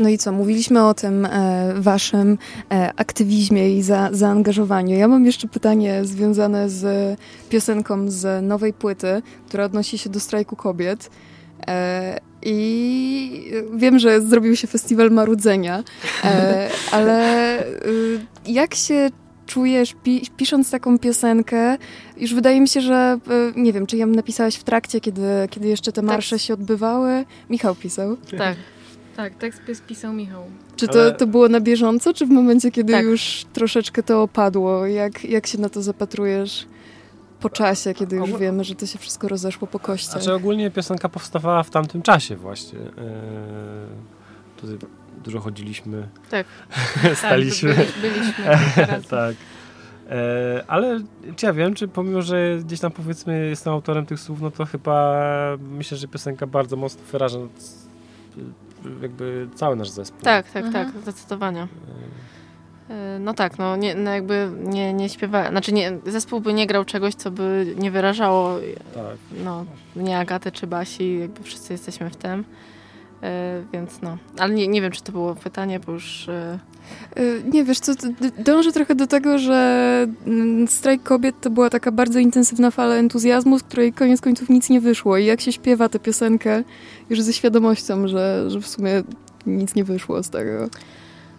[0.09, 2.37] No i co, mówiliśmy o tym e, waszym
[2.71, 4.97] e, aktywizmie i za, zaangażowaniu.
[4.97, 10.55] Ja mam jeszcze pytanie związane z piosenką z nowej płyty, która odnosi się do strajku
[10.55, 11.09] kobiet.
[11.67, 15.83] E, I wiem, że zrobił się festiwal marudzenia,
[16.23, 19.09] e, ale y, jak się
[19.45, 21.77] czujesz pi pisząc taką piosenkę?
[22.17, 23.19] Już wydaje mi się, że
[23.55, 26.41] e, nie wiem, czy ją napisałaś w trakcie, kiedy, kiedy jeszcze te marsze tak.
[26.41, 27.25] się odbywały?
[27.49, 28.17] Michał pisał.
[28.37, 28.55] Tak.
[29.15, 30.43] Tak, tekst pisał Michał.
[30.75, 31.11] Czy to, Ale...
[31.11, 33.05] to było na bieżąco, czy w momencie, kiedy tak.
[33.05, 34.85] już troszeczkę to opadło?
[34.85, 36.67] Jak, jak się na to zapatrujesz?
[37.39, 40.11] po czasie, kiedy już wiemy, że to się wszystko rozeszło po kościach.
[40.11, 42.79] Znaczy ogólnie piosenka powstawała w tamtym czasie właśnie.
[42.79, 42.85] Yy,
[44.57, 44.77] tutaj
[45.23, 46.07] dużo chodziliśmy.
[46.29, 46.47] Tak.
[47.15, 47.75] Staliśmy.
[47.75, 48.45] Tak, byliśmy.
[49.09, 49.35] tak.
[50.09, 50.99] E, ale
[51.35, 54.65] czy ja wiem, czy pomimo, że gdzieś tam powiedzmy jestem autorem tych słów, no to
[54.65, 55.21] chyba
[55.61, 57.39] myślę, że piosenka bardzo mocno wyraża
[59.01, 60.21] jakby cały nasz zespół.
[60.21, 60.85] Tak, tak, mhm.
[60.85, 61.67] tak, zdecydowanie.
[62.89, 66.67] E, no tak, no, nie, no jakby nie, nie śpiewa, znaczy nie, zespół by nie
[66.67, 68.59] grał czegoś, co by nie wyrażało
[68.93, 69.17] tak.
[69.43, 69.65] no,
[69.95, 72.45] nie Agaty czy Basi, jakby wszyscy jesteśmy w tym.
[73.23, 76.29] E, więc no, ale nie, nie wiem, czy to było pytanie, bo już...
[76.29, 76.59] E,
[77.51, 77.91] nie, wiesz co,
[78.37, 83.59] dążę trochę do tego, że mm, strajk kobiet to była taka bardzo intensywna fala entuzjazmu,
[83.59, 85.17] z której koniec końców nic nie wyszło.
[85.17, 86.63] I jak się śpiewa tę piosenkę
[87.09, 89.03] już ze świadomością, że, że w sumie
[89.45, 90.69] nic nie wyszło z tego.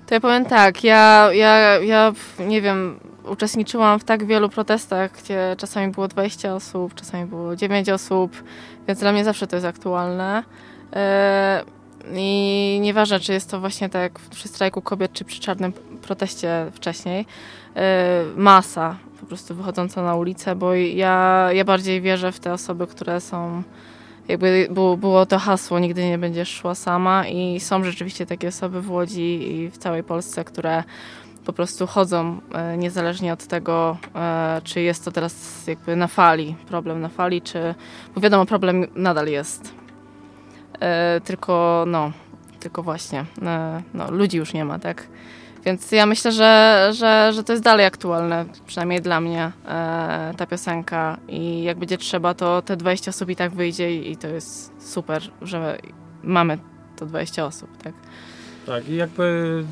[0.07, 5.57] To ja powiem tak, ja, ja, ja nie wiem, uczestniczyłam w tak wielu protestach, gdzie
[5.59, 8.43] czasami było 20 osób, czasami było 9 osób,
[8.89, 10.43] więc dla mnie zawsze to jest aktualne.
[10.93, 11.65] E,
[12.15, 15.73] I nieważne, czy jest to właśnie tak jak przy strajku kobiet, czy przy czarnym
[16.03, 17.27] proteście wcześniej,
[17.77, 22.87] e, masa po prostu wychodząca na ulicę, bo ja, ja bardziej wierzę w te osoby,
[22.87, 23.63] które są
[24.29, 28.91] jakby było, to hasło, nigdy nie będziesz szła sama i są rzeczywiście takie osoby w
[28.91, 30.85] Łodzi i w całej Polsce, które
[31.45, 33.97] po prostu chodzą e, niezależnie od tego,
[34.65, 37.75] czy jest to teraz jakby na fali, problem na fali, czy,
[38.15, 39.80] bo wiadomo, problem nadal jest.
[40.81, 42.13] E, tylko no,
[42.61, 45.07] tylko właśnie, e, no, ludzi już nie ma, tak?
[45.65, 50.47] Więc ja myślę, że, że, że to jest dalej aktualne, przynajmniej dla mnie, e, ta
[50.47, 51.19] piosenka.
[51.29, 55.23] I jak będzie trzeba, to te 20 osób i tak wyjdzie i, to jest super,
[55.43, 55.79] że
[56.23, 56.59] mamy
[56.97, 57.95] to 20 osób, tak?
[58.67, 59.65] Tak, i jakby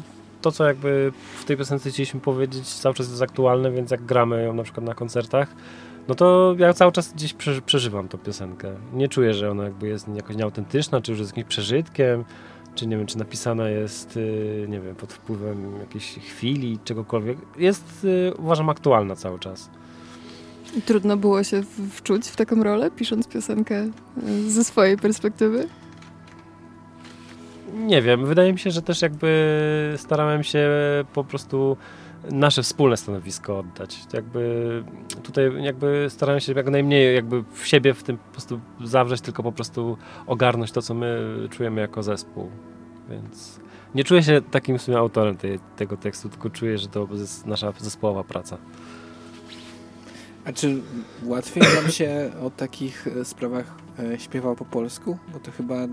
[0.43, 4.43] to, co jakby w tej piosence chcieliśmy powiedzieć, cały czas jest aktualne, więc jak gramy
[4.43, 5.49] ją na przykład na koncertach,
[6.09, 7.35] no to ja cały czas gdzieś
[7.67, 8.75] przeżywam tą piosenkę.
[8.93, 12.25] Nie czuję, że ona jakby jest jakoś nieautentyczna, czy już jest jakimś przeżytkiem,
[12.75, 17.39] czy nie wiem, czy napisana jest, y, nie wiem, pod wpływem jakiejś chwili, czegokolwiek.
[17.59, 19.71] Jest, y, uważam, aktualna cały czas.
[20.87, 23.91] Trudno było się wczuć w taką rolę, pisząc piosenkę
[24.29, 25.69] y, ze swojej perspektywy?
[27.75, 30.69] Nie wiem, wydaje mi się, że też jakby starałem się
[31.15, 31.77] po prostu
[32.31, 33.99] nasze wspólne stanowisko oddać.
[34.13, 34.85] Jakby
[35.23, 39.43] tutaj jakby starałem się jak najmniej jakby w siebie w tym po prostu zawrzeć, tylko
[39.43, 42.51] po prostu ogarnąć to, co my czujemy jako zespół.
[43.11, 43.61] Więc
[43.95, 47.47] nie czuję się takim w sumie autorem tej, tego tekstu, tylko czuję, że to jest
[47.47, 48.59] nasza zespołowa praca.
[50.45, 50.83] A czy
[51.25, 55.19] łatwiej wam się o takich sprawach e, śpiewał po polsku?
[55.33, 55.89] Bo to chyba e,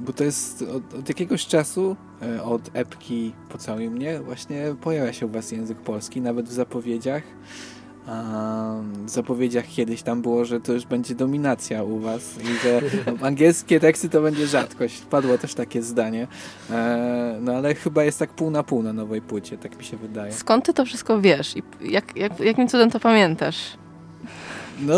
[0.00, 5.26] bo to jest od, od, jakiegoś czasu, e, od epki Pocałuj mnie, właśnie pojawia się
[5.26, 7.22] u was język polski, nawet w zapowiedziach.
[9.04, 12.80] w zapowiedziach kiedyś tam było, że to już będzie dominacja u was i że
[13.26, 15.00] angielskie teksty to będzie rzadkość.
[15.00, 16.26] Padło też takie zdanie.
[16.70, 19.96] E, no ale chyba jest tak pół na pół na nowej płycie, tak mi się
[19.96, 20.32] wydaje.
[20.32, 23.81] Skąd ty to wszystko wiesz i jak, jak, jakim cudem to pamiętasz?
[24.80, 24.94] No,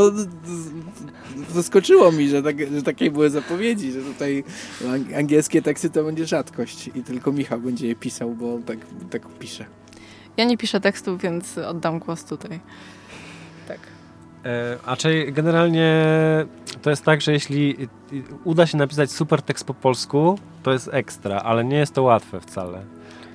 [1.51, 4.45] zaskoczyło mi, że, tak, że takie były zapowiedzi, że tutaj
[5.17, 8.79] angielskie teksty to będzie rzadkość i tylko Michał będzie je pisał, bo tak,
[9.11, 9.65] tak pisze.
[10.37, 12.61] Ja nie piszę tekstów, więc oddam głos tutaj.
[13.69, 13.79] Tak.
[14.45, 16.05] E, a czy generalnie
[16.83, 17.77] to jest tak, że jeśli
[18.45, 22.41] uda się napisać super tekst po polsku, to jest ekstra, ale nie jest to łatwe
[22.41, 22.83] wcale.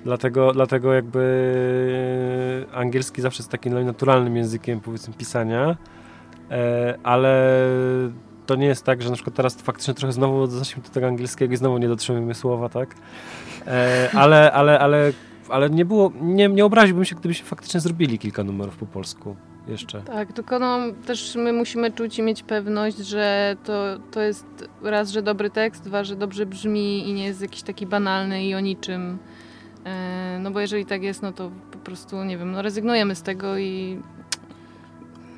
[0.03, 5.77] Dlatego, dlatego jakby angielski zawsze jest takim naturalnym językiem powiedzmy pisania,
[7.03, 7.63] ale
[8.49, 11.53] to nie jest tak, że na przykład teraz faktycznie trochę znowu zacznijmy do tego angielskiego
[11.53, 12.95] i znowu nie dotrzymujemy słowa, tak?
[13.67, 15.11] E, ale, ale, ale,
[15.49, 19.35] ale nie było, nie, nie obraziłbym się, gdybyśmy faktycznie zrobili kilka numerów po polsku
[19.67, 20.01] jeszcze.
[20.01, 25.11] Tak, tylko no, też my musimy czuć i mieć pewność, że to, to jest raz,
[25.11, 28.59] że dobry tekst, dwa, że dobrze brzmi i nie jest jakiś taki banalny i o
[28.59, 29.17] niczym.
[29.85, 33.21] E, no bo jeżeli tak jest, no to po prostu, nie wiem, no rezygnujemy z
[33.21, 34.01] tego i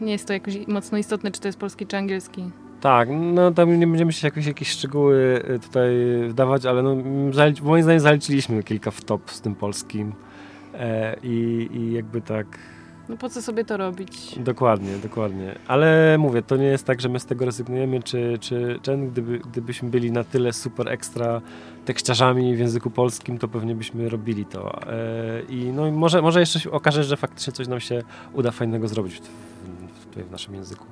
[0.01, 2.51] nie jest to jakoś mocno istotne, czy to jest polski, czy angielski.
[2.81, 5.91] Tak, no tam nie będziemy się jakieś, jakieś szczegóły y, tutaj
[6.29, 6.95] wdawać, ale no,
[7.63, 10.13] moim zdaniem zaliciliśmy kilka w top z tym polskim
[10.73, 12.47] e, i, i jakby tak
[13.09, 14.39] No po co sobie to robić?
[14.39, 15.55] Dokładnie, dokładnie.
[15.67, 19.39] Ale mówię, to nie jest tak, że my z tego rezygnujemy, czy, czy, czy gdyby,
[19.39, 21.41] gdybyśmy byli na tyle super ekstra
[21.85, 24.81] tekściarzami w języku polskim, to pewnie byśmy robili to.
[24.87, 28.87] E, I no może, może jeszcze się okaże, że faktycznie coś nam się uda fajnego
[28.87, 29.21] zrobić
[30.11, 30.85] tutaj w naszym języku.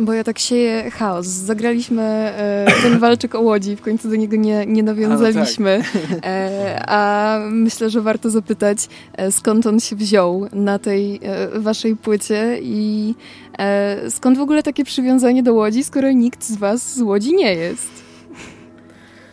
[0.00, 1.26] Bo ja tak sieję chaos.
[1.26, 5.74] Zagraliśmy e, ten walczyk o łodzi, w końcu do niego nie, nie nawiązaliśmy.
[5.74, 6.26] A, no tak.
[6.26, 11.96] e, a myślę, że warto zapytać, e, skąd on się wziął na tej e, waszej
[11.96, 13.14] płycie i
[13.58, 17.54] e, skąd w ogóle takie przywiązanie do łodzi, skoro nikt z was z łodzi nie
[17.54, 18.00] jest?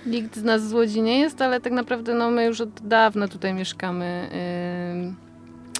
[0.05, 3.27] Nikt z nas z Łodzi nie jest, ale tak naprawdę no, my już od dawna
[3.27, 4.29] tutaj mieszkamy.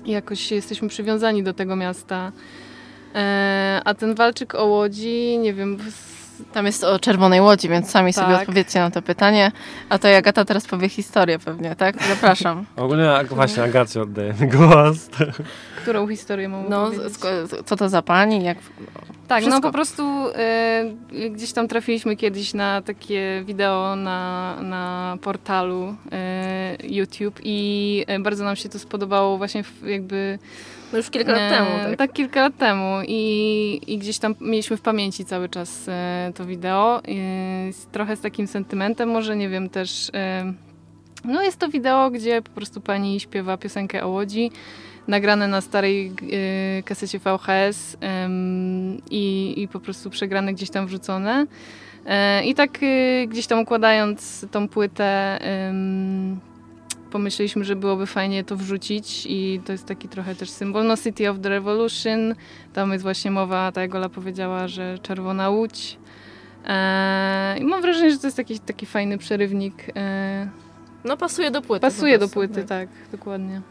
[0.05, 2.32] Jakoś jesteśmy przywiązani do tego miasta.
[3.15, 5.77] E, a ten walczyk o Łodzi, nie wiem...
[6.53, 8.25] Tam jest o Czerwonej Łodzi, więc sami tak.
[8.25, 9.51] sobie odpowiedzcie na to pytanie.
[9.89, 12.03] A to Agata teraz powie historię pewnie, tak?
[12.03, 12.65] Zapraszam.
[12.75, 15.09] Ogólnie właśnie Agacie oddajemy głos.
[15.81, 16.91] Którą historię mam No,
[17.65, 18.43] co to za pani?
[18.43, 18.57] Jak...
[19.27, 19.59] Tak, Wszystko.
[19.59, 20.27] no po prostu
[21.11, 25.95] y, gdzieś tam trafiliśmy kiedyś na takie wideo na, na portalu
[26.83, 30.39] y, YouTube i bardzo nam się to spodobało właśnie w, jakby
[30.91, 31.97] no już kilka lat e, temu, tak?
[31.97, 36.45] Tak, kilka lat temu I, i gdzieś tam mieliśmy w pamięci cały czas e, to
[36.45, 37.01] wideo.
[37.91, 40.11] trochę z takim sentymentem może, nie wiem, też...
[40.13, 40.53] E,
[41.25, 44.51] no jest to wideo, gdzie po prostu pani śpiewa piosenkę o Łodzi,
[45.07, 46.11] nagrane na starej
[46.79, 47.97] y, kasecie VHS
[49.11, 51.45] i, i po prostu przegrane gdzieś tam wrzucone.
[52.45, 55.39] I tak y, gdzieś tam układając tą płytę
[57.11, 60.87] pomyśleliśmy, że byłoby fajnie to wrzucić i to jest taki trochę też symbol.
[60.87, 62.35] No City of the Revolution,
[62.73, 65.97] tam jest właśnie mowa, tak jak Ola powiedziała, że Czerwona Łódź.
[66.65, 69.89] Eee, I mam wrażenie, że to jest taki, taki fajny przerywnik.
[69.95, 70.47] Eee,
[71.05, 71.81] no pasuje do płyty.
[71.81, 73.61] Pasuje do płyty, tak, tak dokładnie.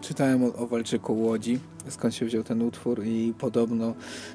[0.00, 1.58] Czytałem o, o Walczyku Łodzi,
[1.88, 3.94] skąd się wziął ten utwór i podobno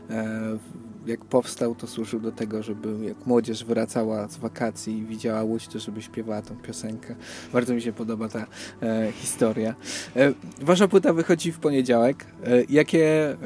[0.09, 0.57] e,
[1.05, 5.67] jak powstał, to służył do tego, żeby jak młodzież wracała z wakacji i widziała Łódź,
[5.67, 7.15] to żeby śpiewała tą piosenkę.
[7.53, 8.45] Bardzo mi się podoba ta
[8.81, 9.75] e, historia.
[10.15, 12.25] E, wasza płyta wychodzi w poniedziałek.
[12.43, 13.37] E, jakie e,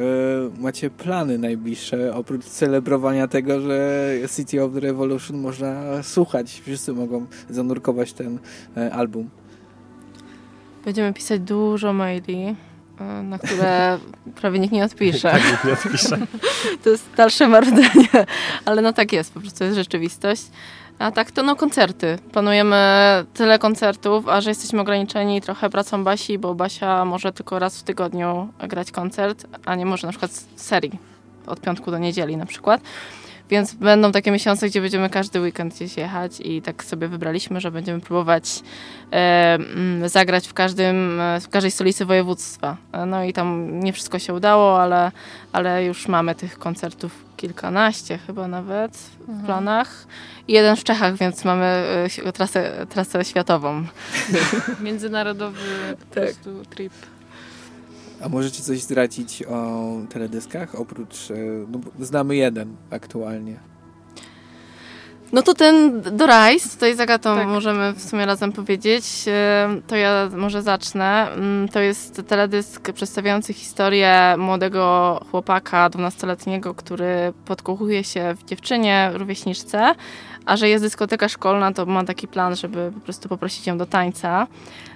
[0.60, 6.62] macie plany najbliższe, oprócz celebrowania tego, że City of the Revolution można słuchać?
[6.62, 8.40] Wszyscy mogą zanurkować ten
[8.78, 9.30] e, album.
[10.86, 12.56] Będziemy pisać dużo maili
[13.24, 14.00] na które
[14.36, 15.32] prawie nikt nie odpisze.
[15.32, 16.18] tak, nikt nie odpisze.
[16.84, 18.26] to jest dalsze marudzenie,
[18.66, 20.44] ale no tak jest, po prostu jest rzeczywistość.
[21.00, 22.18] A tak to no koncerty.
[22.32, 22.76] Planujemy
[23.34, 27.84] tyle koncertów, a że jesteśmy ograniczeni trochę pracą Basi, bo Basia może tylko raz w
[27.84, 31.00] tygodniu grać koncert, a nie może na przykład serii
[31.48, 32.82] od piątku do niedzieli na przykład.
[33.50, 37.72] Więc będą takie miesiące, gdzie będziemy każdy weekend gdzieś jechać i tak sobie wybraliśmy, że
[37.72, 38.64] będziemy próbować
[39.12, 39.58] e,
[40.06, 42.78] zagrać w, każdym, e, w każdej stolicy województwa.
[43.08, 45.12] No i tam nie wszystko się udało, ale,
[45.52, 49.46] ale już mamy tych koncertów kilkanaście chyba nawet w mhm.
[49.46, 50.08] planach.
[50.48, 51.66] I jeden w Czechach, więc mamy
[52.26, 53.86] e, trasę, trasę światową.
[54.84, 55.60] Międzynarodowy
[56.10, 56.24] po tak.
[56.24, 56.94] prostu trip.
[58.22, 60.76] A możecie coś zdradzić o teledyskach?
[60.76, 61.36] Oprócz, e,
[61.72, 63.60] no, znamy jeden aktualnie.
[65.34, 67.48] No to ten do Rise, tutaj z Agatą tak.
[67.48, 69.06] możemy w sumie razem powiedzieć.
[69.28, 71.28] E, to ja może zacznę.
[71.32, 79.96] Mm, to jest teledysk przedstawiający historię młodego chłopaka, 12-letniego, który podkochuje się w dziewczynie, rówieśniczce,
[80.46, 83.86] a że jest dyskoteka szkolna, to ma taki plan, żeby po prostu poprosić ją do
[83.86, 84.48] tańca.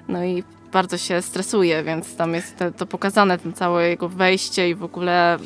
[0.07, 4.69] No i bardzo się stresuje, więc tam jest te, to pokazane, ten całe jego wejście
[4.69, 5.37] i w ogóle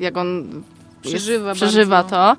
[0.00, 0.62] jak on
[1.02, 2.36] przeżywa, jest, przeżywa to.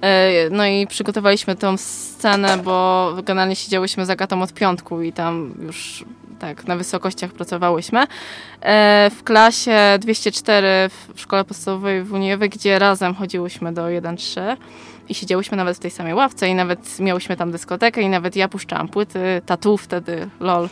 [0.00, 5.54] E, no i przygotowaliśmy tą scenę, bo generalnie siedziałyśmy za gatą od piątku i tam
[5.62, 6.04] już
[6.38, 8.04] tak na wysokościach pracowałyśmy.
[8.60, 14.56] E, w klasie 204 w szkole podstawowej w Uniejowej, gdzie razem chodziłyśmy do 1-3
[15.08, 18.48] i siedziałyśmy nawet w tej samej ławce i nawet miałyśmy tam dyskotekę i nawet ja
[18.48, 20.68] puszczałam płyty, tatu wtedy, lol.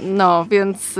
[0.00, 0.98] No, więc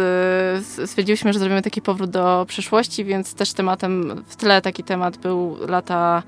[0.78, 5.16] e, stwierdziłyśmy, że zrobimy taki powrót do przeszłości, więc też tematem, w tle taki temat
[5.16, 6.22] był lata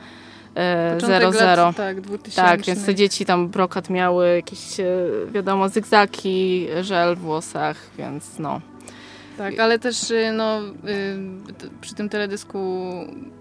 [1.00, 1.30] 00.
[1.30, 2.42] Lat, tak, 2000.
[2.42, 4.86] Tak, więc te dzieci tam brokat miały jakieś, e,
[5.32, 8.60] wiadomo, zygzaki, żel w włosach, więc no.
[9.40, 12.90] Tak, ale też y, no, y, przy tym teledysku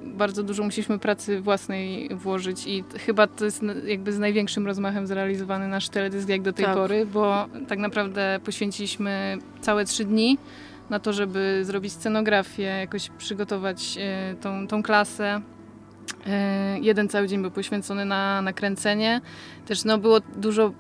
[0.02, 5.68] bardzo dużo musieliśmy pracy własnej włożyć i chyba to jest jakby z największym rozmachem zrealizowany
[5.68, 6.76] nasz teledysk jak do tej tak.
[6.76, 10.38] pory, bo tak naprawdę poświęciliśmy całe trzy dni
[10.90, 13.98] na to, żeby zrobić scenografię, jakoś przygotować
[14.32, 15.42] y, tą, tą klasę
[16.82, 19.22] jeden cały dzień był poświęcony na nakręcenie.
[19.66, 20.74] Też no, było dużo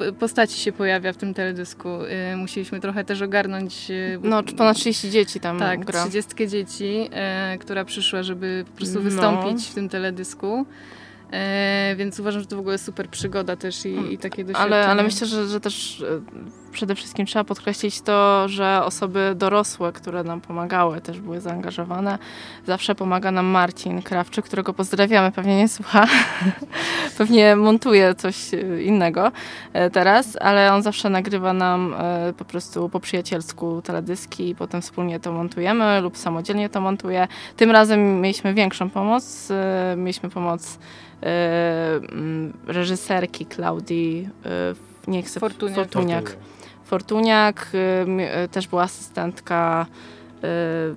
[0.00, 1.88] e, postaci się pojawia w tym teledysku.
[1.88, 3.88] E, musieliśmy trochę też ogarnąć.
[4.22, 6.02] No, ponad 30 dzieci tam tak, gra.
[6.02, 7.10] 30 dzieci,
[7.60, 9.04] która przyszła, żeby po prostu no.
[9.04, 10.66] wystąpić w tym teledysku.
[11.32, 14.76] E, więc uważam, że to w ogóle super przygoda też i, i takie doświadczenie.
[14.76, 16.20] Ale, ale myślę, że, że też e,
[16.72, 22.18] przede wszystkim trzeba podkreślić to, że osoby dorosłe, które nam pomagały, też były zaangażowane.
[22.66, 26.06] Zawsze pomaga nam Marcin Krawczyk, którego pozdrawiamy, pewnie nie słucha.
[27.18, 29.32] pewnie montuje coś e, innego
[29.72, 31.94] e, teraz, ale on zawsze nagrywa nam
[32.38, 37.28] po prostu po przyjacielsku teledyski i potem wspólnie to montujemy lub samodzielnie to montuje.
[37.56, 39.48] Tym razem mieliśmy większą pomoc.
[39.96, 40.78] Mieliśmy pomoc
[41.22, 44.28] mm, reżyserki Klaudii
[45.08, 45.76] nie chcę, Fortuniak.
[45.76, 46.36] Fortuniak.
[46.90, 47.78] Fortuniak, y,
[48.44, 49.86] y, też była asystentka
[50.44, 50.96] y,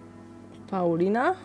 [0.72, 1.36] Paulina.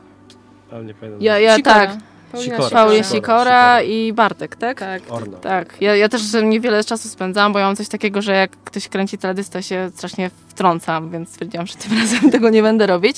[0.73, 1.23] Ale nie pamiętam.
[1.23, 1.91] Ja, ja tak.
[2.37, 2.71] Sikora.
[2.71, 4.79] Paulina Sikora i Bartek, tak?
[4.79, 5.03] Tak.
[5.09, 5.39] Orno.
[5.39, 5.77] Tak.
[5.81, 9.19] Ja, ja też niewiele czasu spędzałam, bo ja mam coś takiego, że jak ktoś kręci
[9.19, 13.17] teledysta się strasznie wtrącam, więc stwierdziłam, że tym razem tego nie będę robić.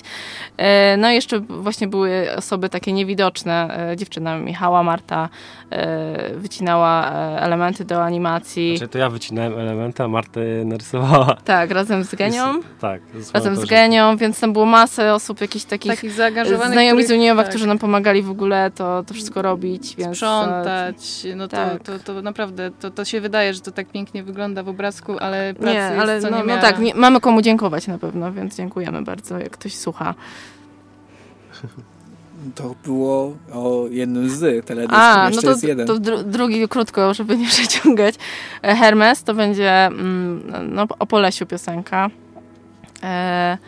[0.56, 3.88] E, no i jeszcze właśnie były osoby takie niewidoczne.
[3.92, 5.28] E, dziewczyna Michała, Marta
[5.70, 8.76] e, wycinała elementy do animacji.
[8.76, 11.36] Znaczy to ja wycinałem elementy, a Marta narysowała.
[11.44, 12.61] Tak, razem z Genią.
[12.80, 13.00] tak.
[13.34, 17.42] Razem z Genią, więc tam było masę osób jakichś takich, takich zaangażowanych, znajomi z Uniowa,
[17.42, 17.50] tak.
[17.50, 19.96] którzy nam pomagali w ogóle to, to wszystko robić.
[19.96, 21.82] Więc, Sprzątać, no to, tak.
[21.82, 25.55] to, to, naprawdę, to, to się wydaje, że to tak pięknie wygląda w obrazku, ale
[25.55, 28.32] pracy nie, ale jest co no, nie no tak, nie, mamy komu dziękować na pewno,
[28.32, 30.14] więc dziękujemy bardzo, jak ktoś słucha.
[32.55, 35.86] To było o jednym z teledysków, A, jeszcze no to, jest jeden.
[35.86, 38.14] to dru drugi krótko, żeby nie przeciągać.
[38.62, 42.11] E, Hermes to będzie mm, no, o Polesiu piosenka.
[43.03, 43.59] E, e,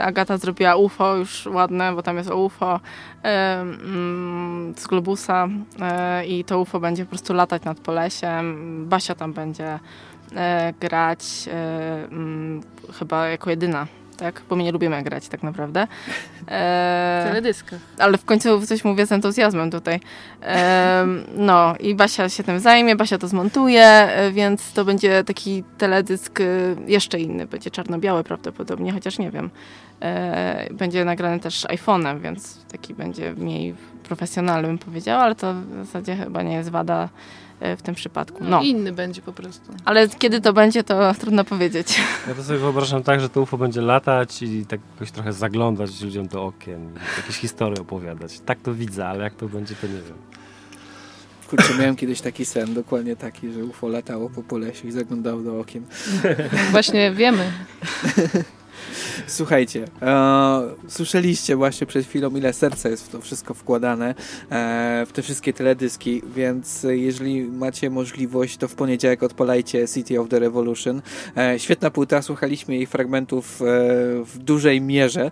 [0.00, 2.80] Agata zrobiła UFO, już ładne, bo tam jest UFO
[3.24, 5.48] e, mm, z Globusa
[5.80, 8.86] e, i to UFO będzie po prostu latać nad Polesiem.
[8.88, 9.78] Basia tam będzie
[10.36, 11.24] e, grać
[12.10, 12.62] mm,
[12.98, 13.86] chyba jako jedyna
[14.16, 14.42] tak?
[14.48, 15.86] Bo my nie lubimy grać tak naprawdę.
[16.48, 17.42] E.
[17.98, 20.00] Ale w końcu coś mówię z entuzjazmem tutaj.
[20.42, 21.06] E,
[21.36, 26.40] no i Basia się tym zajmie, Basia to zmontuje, e, więc to będzie taki teledysk
[26.40, 26.44] e,
[26.86, 27.46] jeszcze inny.
[27.46, 29.50] Będzie czarno-biały prawdopodobnie, chociaż nie wiem.
[30.02, 35.86] E, będzie nagrany też iPhone'em, więc taki będzie mniej profesjonalny bym powiedziała, ale to w
[35.86, 37.08] zasadzie chyba nie jest wada
[37.76, 38.44] w tym przypadku.
[38.44, 38.62] No.
[38.62, 39.72] Inny będzie po prostu.
[39.84, 42.00] Ale kiedy to będzie, to trudno powiedzieć.
[42.28, 46.02] Ja to sobie wyobrażam tak, że to UFO będzie latać i tak jakoś trochę zaglądać
[46.02, 48.40] ludziom do okien, jakieś historie opowiadać.
[48.40, 50.16] Tak to widzę, ale jak to będzie, to nie wiem.
[51.50, 55.60] Kurczę, miałem kiedyś taki sen, dokładnie taki, że UFO latało po Polesiu i zaglądało do
[55.60, 55.84] okien.
[56.70, 57.52] Właśnie wiemy.
[59.26, 64.14] Słuchajcie, e, słyszeliście właśnie przed chwilą, ile serca jest w to wszystko wkładane,
[64.50, 70.28] e, w te wszystkie teledyski, więc jeżeli macie możliwość, to w poniedziałek odpalajcie City of
[70.28, 71.02] the Revolution.
[71.36, 73.64] E, świetna płyta, słuchaliśmy jej fragmentów e,
[74.24, 75.30] w dużej mierze e,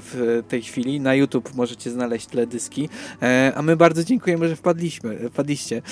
[0.00, 1.00] w tej chwili.
[1.00, 2.88] Na YouTube możecie znaleźć teledyski,
[3.22, 5.82] e, a my bardzo dziękujemy, że wpadliśmy, wpadliście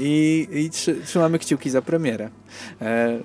[0.00, 0.70] i, i
[1.04, 2.30] trzymamy kciuki za premierę.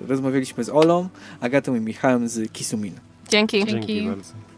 [0.08, 1.08] rozmawialiśmy z Olą,
[1.40, 3.01] Agatą i Michałem z Kisumin.
[3.32, 3.64] Dzięki.
[3.66, 4.51] Dzięki, Dzięki bardzo.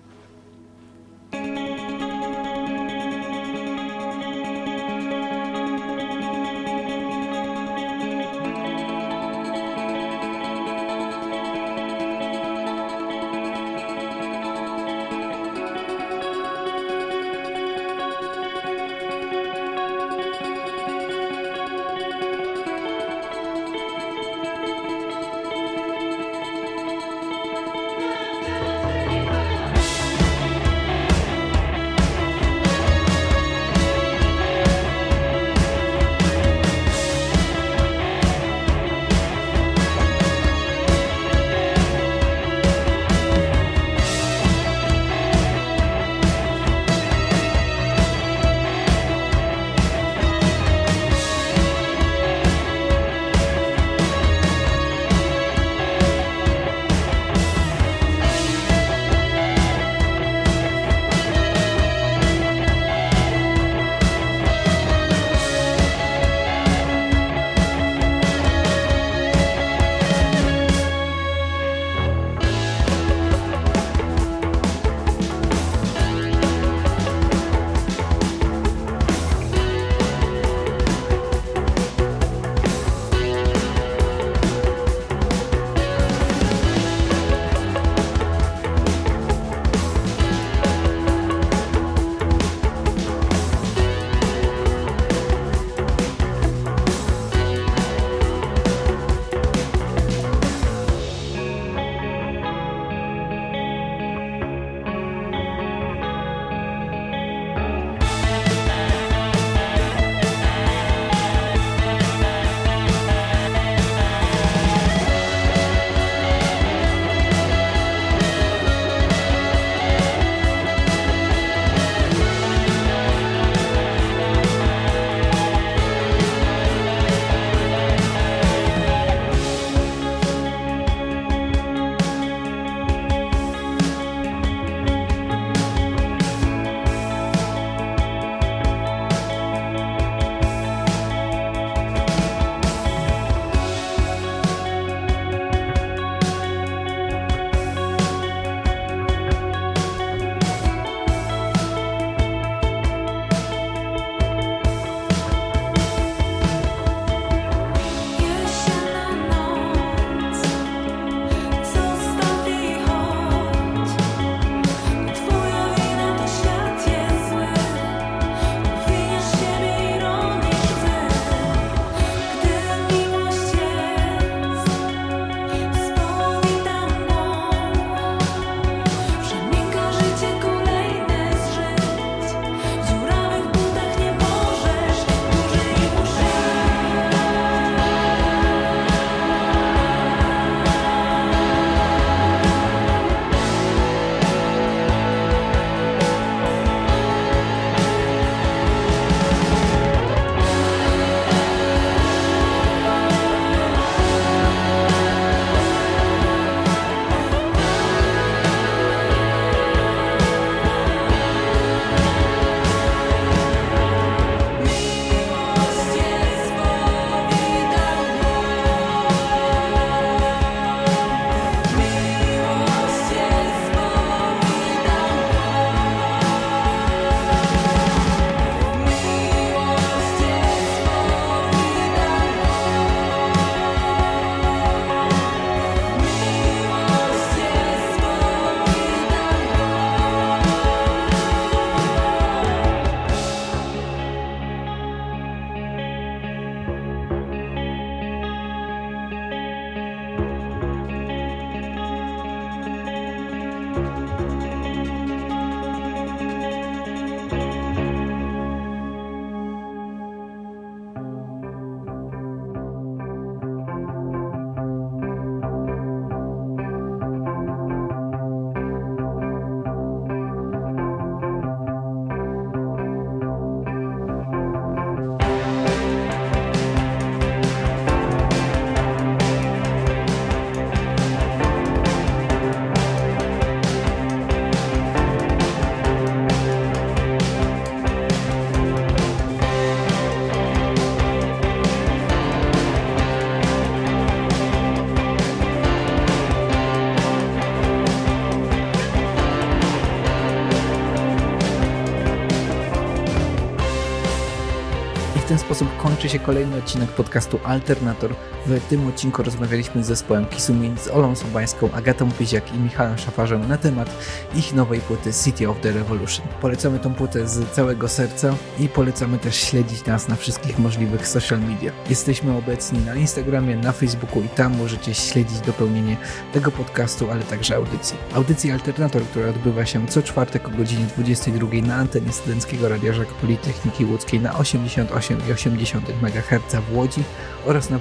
[306.24, 308.16] Kolejny odcinek podcastu Alternator.
[308.46, 313.48] W tym odcinku rozmawialiśmy z zespołem Kisumin, z Olą Sobańską, Agatą Pyziak i Michałem Szafarzem
[313.48, 313.90] na temat
[314.34, 316.26] ich nowej płyty City of the Revolution.
[316.40, 321.40] Polecamy tą płytę z całego serca i polecamy też śledzić nas na wszystkich możliwych social
[321.40, 321.72] media.
[321.90, 325.96] Jesteśmy obecni na Instagramie, na Facebooku i tam możecie śledzić dopełnienie
[326.32, 327.96] tego podcastu, ale także audycji.
[328.14, 333.08] Audycji Alternator, która odbywa się co czwartek o godzinie 22 na antenie Studenckiego Radia Żak
[333.08, 337.04] Politechniki Łódzkiej na 88,8 MHz w Łodzi
[337.46, 337.78] oraz na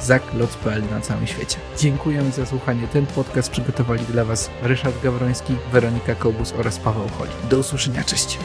[0.00, 1.56] www.zakloc.pl na całym świecie.
[1.78, 2.88] Dziękujemy za słuchanie.
[2.88, 7.30] Ten podcast przygotowali dla Was Ryszard Gawroński, Weronika Kobus oraz Paweł Choli.
[7.50, 8.38] Do usłyszenia, cześć!